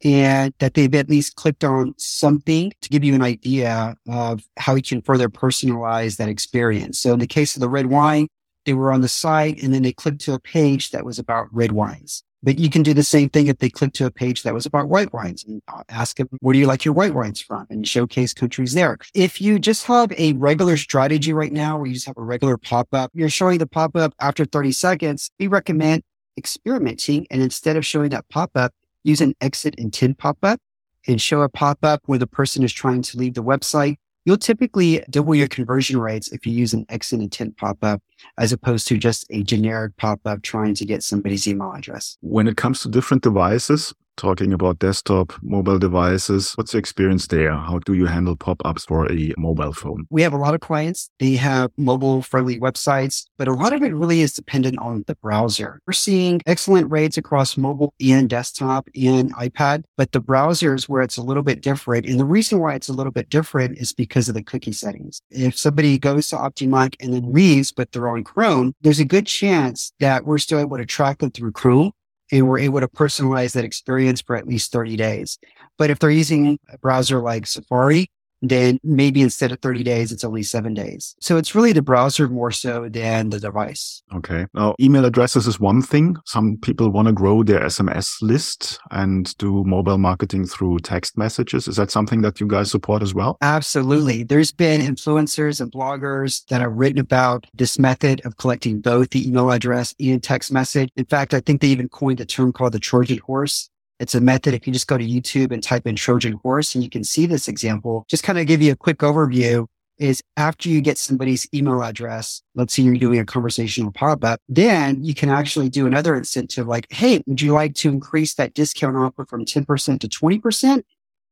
and 0.03 0.53
that 0.59 0.73
they've 0.73 0.93
at 0.95 1.09
least 1.09 1.35
clicked 1.35 1.63
on 1.63 1.93
something 1.97 2.71
to 2.81 2.89
give 2.89 3.03
you 3.03 3.13
an 3.13 3.21
idea 3.21 3.95
of 4.07 4.41
how 4.57 4.75
you 4.75 4.81
can 4.81 5.01
further 5.01 5.29
personalize 5.29 6.17
that 6.17 6.29
experience. 6.29 6.99
So 6.99 7.13
in 7.13 7.19
the 7.19 7.27
case 7.27 7.55
of 7.55 7.59
the 7.59 7.69
red 7.69 7.87
wine, 7.87 8.27
they 8.65 8.73
were 8.73 8.91
on 8.91 9.01
the 9.01 9.07
site 9.07 9.61
and 9.61 9.73
then 9.73 9.83
they 9.83 9.93
clicked 9.93 10.21
to 10.21 10.33
a 10.33 10.39
page 10.39 10.91
that 10.91 11.05
was 11.05 11.19
about 11.19 11.47
red 11.51 11.71
wines. 11.71 12.23
But 12.41 12.57
you 12.57 12.69
can 12.69 12.83
do 12.83 12.93
the 12.93 13.03
same 13.03 13.29
thing 13.29 13.47
if 13.47 13.57
they 13.57 13.69
click 13.69 13.91
to 13.93 14.05
a 14.05 14.11
page 14.11 14.43
that 14.43 14.53
was 14.53 14.65
about 14.65 14.87
white 14.87 15.11
wines 15.11 15.43
and 15.43 15.61
uh, 15.67 15.83
ask 15.89 16.15
them, 16.15 16.29
where 16.39 16.53
do 16.53 16.59
you 16.59 16.67
like 16.67 16.85
your 16.85 16.93
white 16.93 17.13
wines 17.13 17.41
from? 17.41 17.67
And 17.69 17.85
showcase 17.85 18.33
countries 18.33 18.73
there. 18.73 18.97
If 19.13 19.41
you 19.41 19.59
just 19.59 19.85
have 19.87 20.13
a 20.17 20.33
regular 20.33 20.77
strategy 20.77 21.33
right 21.33 21.51
now 21.51 21.77
where 21.77 21.87
you 21.87 21.95
just 21.95 22.07
have 22.07 22.17
a 22.17 22.21
regular 22.21 22.55
pop 22.55 22.87
up, 22.93 23.11
you're 23.13 23.29
showing 23.29 23.57
the 23.57 23.67
pop 23.67 23.95
up 23.97 24.13
after 24.21 24.45
30 24.45 24.71
seconds, 24.71 25.31
we 25.37 25.47
recommend 25.47 26.03
experimenting. 26.37 27.27
And 27.29 27.41
instead 27.41 27.75
of 27.75 27.85
showing 27.85 28.11
that 28.11 28.29
pop 28.29 28.51
up, 28.55 28.73
use 29.09 29.21
an 29.21 29.33
exit 29.41 29.75
intent 29.75 30.17
pop 30.17 30.37
up 30.43 30.59
and 31.07 31.21
show 31.21 31.41
a 31.41 31.49
pop 31.49 31.79
up 31.83 32.01
where 32.05 32.19
the 32.19 32.27
person 32.27 32.63
is 32.63 32.71
trying 32.71 33.01
to 33.01 33.17
leave 33.17 33.33
the 33.33 33.43
website. 33.43 33.97
You'll 34.25 34.37
typically 34.37 35.03
double 35.09 35.33
your 35.33 35.47
conversion 35.47 35.99
rates 35.99 36.31
if 36.31 36.45
you 36.45 36.53
use 36.53 36.73
an 36.73 36.85
exit 36.89 37.19
intent 37.19 37.57
pop 37.57 37.83
up 37.83 38.01
as 38.37 38.51
opposed 38.51 38.87
to 38.89 38.97
just 38.97 39.25
a 39.29 39.43
generic 39.43 39.97
pop 39.97 40.19
up 40.25 40.41
trying 40.43 40.75
to 40.75 40.85
get 40.85 41.03
somebody's 41.03 41.47
email 41.47 41.71
address. 41.71 42.17
When 42.21 42.47
it 42.47 42.57
comes 42.57 42.81
to 42.81 42.89
different 42.89 43.23
devices, 43.23 43.93
talking 44.19 44.53
about 44.53 44.79
desktop, 44.79 45.33
mobile 45.41 45.79
devices. 45.79 46.51
What's 46.55 46.73
the 46.73 46.77
experience 46.77 47.27
there? 47.27 47.53
How 47.53 47.79
do 47.79 47.93
you 47.93 48.05
handle 48.05 48.35
pop-ups 48.35 48.85
for 48.85 49.11
a 49.11 49.33
mobile 49.37 49.73
phone? 49.73 50.05
We 50.09 50.21
have 50.21 50.33
a 50.33 50.37
lot 50.37 50.53
of 50.53 50.59
clients. 50.59 51.09
They 51.19 51.33
have 51.35 51.71
mobile 51.77 52.21
friendly 52.21 52.59
websites, 52.59 53.25
but 53.37 53.47
a 53.47 53.53
lot 53.53 53.73
of 53.73 53.81
it 53.81 53.95
really 53.95 54.21
is 54.21 54.33
dependent 54.33 54.77
on 54.79 55.05
the 55.07 55.15
browser. 55.15 55.79
We're 55.87 55.93
seeing 55.93 56.41
excellent 56.45 56.91
rates 56.91 57.17
across 57.17 57.57
mobile 57.57 57.93
and 58.01 58.29
desktop 58.29 58.89
and 58.93 59.33
iPad, 59.35 59.83
but 59.95 60.11
the 60.11 60.19
browser 60.19 60.75
is 60.75 60.89
where 60.89 61.01
it's 61.01 61.17
a 61.17 61.23
little 61.23 61.43
bit 61.43 61.61
different. 61.61 62.05
And 62.05 62.19
the 62.19 62.25
reason 62.25 62.59
why 62.59 62.75
it's 62.75 62.89
a 62.89 62.93
little 62.93 63.13
bit 63.13 63.29
different 63.29 63.77
is 63.77 63.93
because 63.93 64.27
of 64.27 64.35
the 64.35 64.43
cookie 64.43 64.73
settings. 64.73 65.21
If 65.29 65.57
somebody 65.57 65.97
goes 65.97 66.27
to 66.29 66.35
Optimonk 66.35 66.95
and 66.99 67.13
then 67.13 67.31
leaves, 67.31 67.71
but 67.71 67.93
they're 67.93 68.09
on 68.09 68.25
Chrome, 68.25 68.73
there's 68.81 68.99
a 68.99 69.05
good 69.05 69.27
chance 69.27 69.93
that 70.01 70.25
we're 70.25 70.39
still 70.39 70.59
able 70.59 70.77
to 70.77 70.85
track 70.85 71.19
them 71.19 71.31
through 71.31 71.53
Chrome 71.53 71.93
and 72.31 72.47
we're 72.47 72.59
able 72.59 72.79
to 72.79 72.87
personalize 72.87 73.53
that 73.53 73.65
experience 73.65 74.21
for 74.21 74.35
at 74.35 74.47
least 74.47 74.71
30 74.71 74.95
days. 74.95 75.37
But 75.77 75.89
if 75.89 75.99
they're 75.99 76.09
using 76.09 76.59
a 76.71 76.77
browser 76.77 77.21
like 77.21 77.47
Safari, 77.47 78.11
then 78.41 78.79
maybe 78.83 79.21
instead 79.21 79.51
of 79.51 79.59
30 79.59 79.83
days, 79.83 80.11
it's 80.11 80.23
only 80.23 80.43
seven 80.43 80.73
days. 80.73 81.15
So 81.19 81.37
it's 81.37 81.55
really 81.55 81.73
the 81.73 81.81
browser 81.81 82.27
more 82.27 82.51
so 82.51 82.87
than 82.89 83.29
the 83.29 83.39
device. 83.39 84.01
Okay. 84.15 84.45
Now, 84.53 84.75
email 84.79 85.05
addresses 85.05 85.47
is 85.47 85.59
one 85.59 85.81
thing. 85.81 86.17
Some 86.25 86.57
people 86.57 86.89
want 86.89 87.07
to 87.07 87.13
grow 87.13 87.43
their 87.43 87.61
SMS 87.61 88.21
list 88.21 88.79
and 88.91 89.35
do 89.37 89.63
mobile 89.63 89.97
marketing 89.97 90.45
through 90.45 90.79
text 90.79 91.17
messages. 91.17 91.67
Is 91.67 91.75
that 91.75 91.91
something 91.91 92.21
that 92.21 92.39
you 92.39 92.47
guys 92.47 92.71
support 92.71 93.01
as 93.01 93.13
well? 93.13 93.37
Absolutely. 93.41 94.23
There's 94.23 94.51
been 94.51 94.81
influencers 94.81 95.61
and 95.61 95.71
bloggers 95.71 96.45
that 96.47 96.61
have 96.61 96.73
written 96.73 96.99
about 96.99 97.47
this 97.53 97.77
method 97.77 98.21
of 98.25 98.37
collecting 98.37 98.81
both 98.81 99.09
the 99.09 99.27
email 99.27 99.51
address 99.51 99.93
and 99.99 100.21
text 100.21 100.51
message. 100.51 100.89
In 100.95 101.05
fact, 101.05 101.33
I 101.33 101.39
think 101.39 101.61
they 101.61 101.67
even 101.67 101.89
coined 101.89 102.19
a 102.19 102.25
term 102.25 102.53
called 102.53 102.73
the 102.73 102.79
Trojan 102.79 103.19
horse 103.19 103.69
it's 103.99 104.15
a 104.15 104.21
method. 104.21 104.53
If 104.53 104.65
you 104.65 104.73
just 104.73 104.87
go 104.87 104.97
to 104.97 105.05
YouTube 105.05 105.51
and 105.51 105.61
type 105.61 105.85
in 105.85 105.95
Trojan 105.95 106.39
horse 106.43 106.73
and 106.73 106.83
you 106.83 106.89
can 106.89 107.03
see 107.03 107.25
this 107.25 107.47
example, 107.47 108.05
just 108.09 108.23
kind 108.23 108.39
of 108.39 108.47
give 108.47 108.61
you 108.61 108.71
a 108.71 108.75
quick 108.75 108.99
overview 108.99 109.67
is 109.99 110.23
after 110.37 110.69
you 110.69 110.81
get 110.81 110.97
somebody's 110.97 111.47
email 111.53 111.83
address, 111.83 112.41
let's 112.55 112.73
say 112.73 112.83
you're 112.83 112.95
doing 112.95 113.19
a 113.19 113.25
conversational 113.25 113.91
pop 113.91 114.23
up, 114.23 114.39
then 114.47 115.03
you 115.03 115.13
can 115.13 115.29
actually 115.29 115.69
do 115.69 115.85
another 115.85 116.15
incentive 116.15 116.67
like, 116.67 116.87
Hey, 116.89 117.21
would 117.27 117.41
you 117.41 117.53
like 117.53 117.75
to 117.75 117.89
increase 117.89 118.33
that 118.35 118.53
discount 118.53 118.95
offer 118.95 119.25
from 119.25 119.45
10% 119.45 119.99
to 119.99 120.07
20%? 120.07 120.83